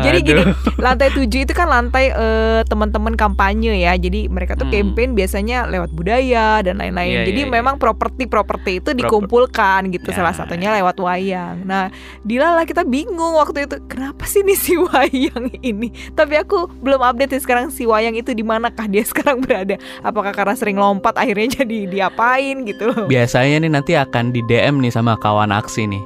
jadi 0.01 0.17
gini, 0.19 0.41
Waduh. 0.41 0.75
lantai 0.77 1.09
7 1.09 1.27
itu 1.27 1.51
kan 1.51 1.67
lantai 1.67 2.09
eh, 2.09 2.61
teman-teman 2.65 3.13
kampanye 3.13 3.77
ya. 3.77 3.93
Jadi 3.95 4.27
mereka 4.27 4.55
tuh 4.55 4.65
Hmm. 4.65 4.73
campaign 4.73 5.13
biasanya 5.13 5.65
lewat 5.65 5.91
budaya 5.91 6.59
dan 6.59 6.77
lain-lain. 6.77 7.21
Iya, 7.21 7.25
Jadi 7.25 7.41
iya, 7.41 7.47
iya. 7.47 7.53
memang 7.53 7.75
properti-properti 7.75 8.71
itu 8.75 8.89
Proper- 8.89 8.99
dikumpulkan 8.99 9.79
gitu. 9.91 10.09
Ya. 10.09 10.15
Salah 10.15 10.33
satunya 10.33 10.71
lewat 10.73 10.95
wayang. 10.97 11.63
Nah, 11.63 11.91
Dila 12.21 12.53
lah 12.53 12.63
kita 12.63 12.81
bingung 12.81 13.35
waktu 13.35 13.65
itu. 13.65 13.77
Kenapa 13.85 14.23
sih 14.23 14.41
nih 14.41 14.55
si 14.55 14.73
wayang 14.85 15.51
ini? 15.59 15.89
Tapi 16.11 16.33
aku 16.35 16.71
belum 16.79 17.01
update 17.03 17.35
sih 17.35 17.43
sekarang 17.43 17.69
si 17.69 17.83
wayang 17.83 18.15
itu 18.15 18.31
di 18.31 18.41
manakah 18.41 18.87
dia 18.87 19.03
sekarang 19.07 19.41
berada? 19.41 19.75
Apakah 20.01 20.31
karena 20.31 20.55
sering 20.55 20.77
lompat 20.77 21.13
akhirnya 21.15 21.59
jadi 21.59 21.85
diapain 21.85 22.54
gitu 22.63 22.87
loh. 22.87 23.05
Biasanya 23.05 23.59
nih 23.59 23.71
nanti 23.71 23.93
akan 23.93 24.31
di 24.31 24.39
DM 24.41 24.79
nih 24.79 24.89
sama 24.89 25.17
kawan 25.17 25.51
aksi 25.51 25.83
nih. 25.85 26.03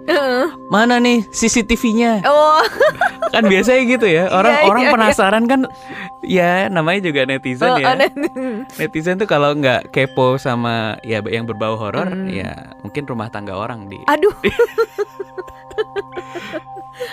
Mana 0.70 0.98
nih 0.98 1.26
CCTV-nya? 1.28 2.26
Oh, 2.26 2.62
Kan 3.30 3.46
biasanya 3.46 3.82
gitu 3.88 4.06
ya. 4.06 4.26
Orang 4.28 4.54
Iya, 4.56 4.66
orang 4.66 4.82
iya, 4.82 4.86
iya. 4.86 4.94
penasaran 4.98 5.44
kan 5.46 5.62
ya 6.22 6.52
namanya 6.68 7.00
juga 7.04 7.22
netizen 7.24 7.70
oh, 7.70 7.78
ya. 7.78 7.94
aneh. 7.94 8.10
Netizen 8.76 9.18
tuh 9.18 9.26
kalau 9.26 9.54
nggak 9.54 9.90
kepo 9.90 10.38
sama 10.38 10.98
ya 11.04 11.22
yang 11.24 11.46
berbau 11.46 11.74
horor 11.74 12.10
Mm. 12.10 12.26
ya 12.32 12.52
mungkin 12.80 13.06
rumah 13.06 13.30
tangga 13.30 13.54
orang 13.54 13.86
di 13.86 14.02
Aduh. 14.06 14.34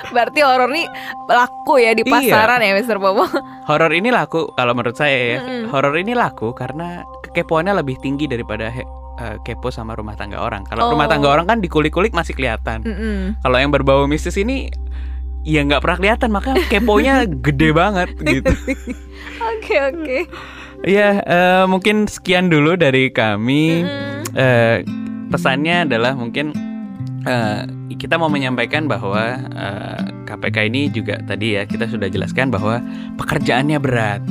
Berarti 0.08 0.40
horor 0.42 0.68
nih 0.68 0.86
laku 1.26 1.78
ya 1.78 1.92
di 1.92 2.02
Iya. 2.02 2.10
pasaran 2.10 2.60
ya, 2.60 2.74
Mr. 2.74 2.98
Bobo. 2.98 3.24
horor 3.64 3.92
ini 3.92 4.10
laku 4.10 4.50
kalau 4.52 4.72
menurut 4.72 4.96
saya 4.96 5.14
ya. 5.14 5.38
Mm-mm. 5.40 5.70
Horor 5.70 5.94
ini 5.96 6.12
laku 6.12 6.50
karena 6.52 7.04
kekepoannya 7.22 7.76
lebih 7.76 7.96
tinggi 7.98 8.26
daripada 8.26 8.72
eh, 9.16 9.36
kepo 9.42 9.68
sama 9.68 9.94
rumah 9.94 10.14
tangga 10.14 10.38
orang. 10.38 10.64
Kalau 10.64 10.88
Oh. 10.88 10.90
rumah 10.92 11.06
tangga 11.06 11.28
orang 11.28 11.46
kan 11.46 11.58
dikulik-kulik 11.58 12.12
masih 12.12 12.32
kelihatan. 12.32 12.82
Mm-mm. 12.82 13.20
Kalau 13.40 13.56
yang 13.56 13.70
berbau 13.70 14.04
mistis 14.04 14.36
ini 14.36 14.68
ya 15.46 15.62
nggak 15.62 15.78
pernah 15.78 15.96
kelihatan 15.96 16.28
makanya 16.30 16.62
keponya 16.66 17.14
gede 17.46 17.70
banget 17.70 18.08
gitu. 18.18 18.50
Oke 19.56 19.74
oke. 19.78 20.18
Ya 20.84 21.22
eh, 21.22 21.64
mungkin 21.66 22.06
sekian 22.06 22.48
dulu 22.48 22.74
dari 22.74 23.08
kami. 23.08 23.82
Mm-mm. 23.82 24.36
Eh, 24.36 24.76
pesannya 25.26 25.88
adalah 25.88 26.12
mungkin 26.12 26.52
eh, 27.24 27.62
kita 27.96 28.18
mau 28.18 28.28
menyampaikan 28.28 28.84
bahwa 28.84 29.38
eh, 29.38 30.00
KPK 30.26 30.56
ini 30.66 30.90
juga 30.90 31.16
tadi 31.22 31.56
ya 31.56 31.64
kita 31.64 31.86
sudah 31.86 32.06
jelaskan 32.06 32.50
bahwa 32.50 32.82
pekerjaannya 33.16 33.78
berat. 33.78 34.22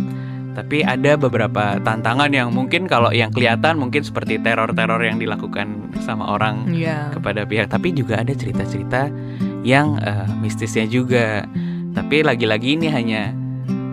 Tapi 0.56 0.82
ada 0.82 1.14
beberapa 1.16 1.76
tantangan 1.78 2.32
yang 2.32 2.50
mungkin 2.50 2.88
kalau 2.88 3.12
yang 3.12 3.30
kelihatan 3.30 3.76
mungkin 3.76 4.02
seperti 4.02 4.40
teror-teror 4.40 5.04
yang 5.04 5.20
dilakukan 5.20 5.68
sama 6.00 6.32
orang 6.32 6.72
Iya. 6.72 7.12
kepada 7.12 7.44
pihak 7.44 7.68
tapi 7.68 7.92
juga 7.92 8.18
ada 8.18 8.32
cerita-cerita 8.32 9.12
yang 9.62 10.00
eh, 10.00 10.28
mistisnya 10.38 10.86
juga 10.86 11.44
tapi 11.92 12.22
lagi-lagi 12.22 12.76
ini 12.76 12.88
hanya 12.88 13.36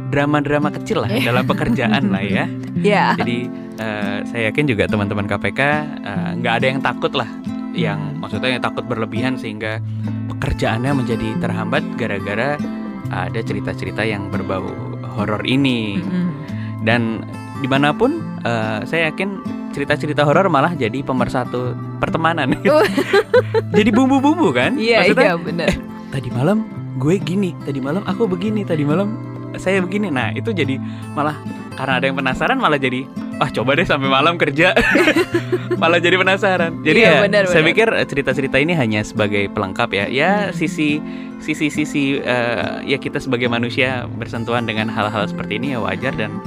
drama-drama 0.08 0.68
kecil 0.70 1.02
lah 1.02 1.10
dalam 1.10 1.42
pekerjaan 1.42 2.08
lah 2.08 2.20
ya 2.20 2.44
Ya. 2.78 3.14
jadi 3.14 3.48
eh, 3.76 4.16
saya 4.24 4.42
yakin 4.48 4.64
juga 4.66 4.86
teman-teman 4.86 5.24
KPK 5.24 5.60
eh, 5.98 6.30
nggak 6.38 6.54
ada 6.54 6.66
yang 6.68 6.80
takut 6.80 7.12
lah 7.12 7.28
yang 7.72 8.20
maksudnya 8.20 8.52
yang 8.52 8.62
takut 8.62 8.84
berlebihan 8.84 9.34
sehingga 9.34 9.80
pekerjaannya 10.28 10.92
menjadi 10.94 11.28
terhambat 11.38 11.80
gara-gara 11.96 12.60
ada 13.08 13.40
cerita-cerita 13.40 14.04
yang 14.04 14.28
berbau 14.28 14.68
horor 15.12 15.40
ini 15.42 15.96
Mm-mm. 15.98 16.41
Dan 16.82 17.22
di 17.62 17.68
mana 17.70 17.94
pun 17.94 18.18
eh, 18.42 18.82
saya 18.84 19.08
yakin 19.10 19.38
cerita-cerita 19.72 20.26
horor 20.26 20.50
malah 20.52 20.74
jadi 20.76 21.00
pemersatu 21.00 21.72
pertemanan. 21.98 22.52
Oh. 22.68 22.84
jadi 23.76 23.90
bumbu-bumbu 23.92 24.52
kan? 24.52 24.76
Iya 24.76 25.04
Maksudnya, 25.06 25.24
iya 25.24 25.34
benar. 25.38 25.70
tadi 26.12 26.28
malam 26.28 26.58
gue 27.00 27.16
gini 27.16 27.56
tadi 27.64 27.80
malam 27.80 28.04
aku 28.04 28.28
begini 28.28 28.62
tadi 28.64 28.84
malam 28.84 29.16
saya 29.56 29.80
begini. 29.80 30.08
Nah 30.08 30.32
itu 30.32 30.52
jadi 30.52 30.76
malah 31.12 31.36
karena 31.72 32.00
ada 32.00 32.04
yang 32.04 32.16
penasaran 32.16 32.60
malah 32.60 32.76
jadi 32.76 33.04
wah 33.40 33.48
coba 33.48 33.74
deh 33.76 33.86
sampai 33.88 34.08
malam 34.08 34.36
kerja. 34.36 34.76
Malah 35.82 35.98
jadi 35.98 36.14
penasaran. 36.14 36.78
Jadi 36.86 37.02
Iya, 37.02 37.10
ya 37.10 37.20
benar, 37.26 37.42
saya 37.50 37.58
benar. 37.66 37.70
pikir 37.74 37.88
eh, 37.90 38.06
cerita-cerita 38.06 38.54
ini 38.62 38.70
hanya 38.70 39.02
sebagai 39.02 39.50
pelengkap 39.50 39.90
ya. 39.90 40.06
Ya 40.06 40.30
sisi 40.54 41.02
sisi 41.42 41.74
sisi 41.74 42.22
eh, 42.22 42.86
ya 42.86 43.02
kita 43.02 43.18
sebagai 43.18 43.50
manusia 43.50 44.06
bersentuhan 44.14 44.62
dengan 44.62 44.86
hal-hal 44.86 45.26
seperti 45.26 45.58
ini 45.58 45.74
ya 45.74 45.82
wajar 45.82 46.14
dan 46.14 46.38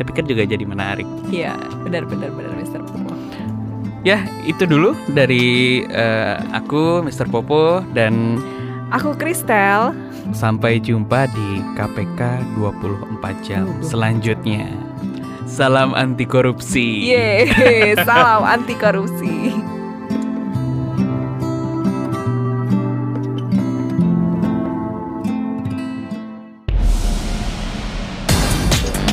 saya 0.00 0.08
pikir 0.08 0.32
juga 0.32 0.48
jadi 0.48 0.64
menarik 0.64 1.04
Iya 1.28 1.60
benar 1.84 2.08
benar 2.08 2.32
Mr. 2.56 2.80
Popo. 2.88 3.12
ya 4.00 4.24
itu 4.48 4.64
dulu 4.64 4.96
dari 5.12 5.84
eh, 5.84 6.40
aku 6.56 7.04
Mr. 7.04 7.28
Popo 7.28 7.84
dan 7.92 8.40
Aku 8.90 9.14
Kristel. 9.14 9.94
Sampai 10.34 10.82
jumpa 10.82 11.30
di 11.30 11.62
KPK 11.78 12.42
24 12.58 13.46
jam 13.46 13.70
selanjutnya. 13.78 14.66
Salam 15.46 15.94
anti 15.94 16.26
korupsi. 16.26 17.06
Yeay, 17.06 17.94
salam 18.02 18.42
anti 18.42 18.74
korupsi. 18.74 19.54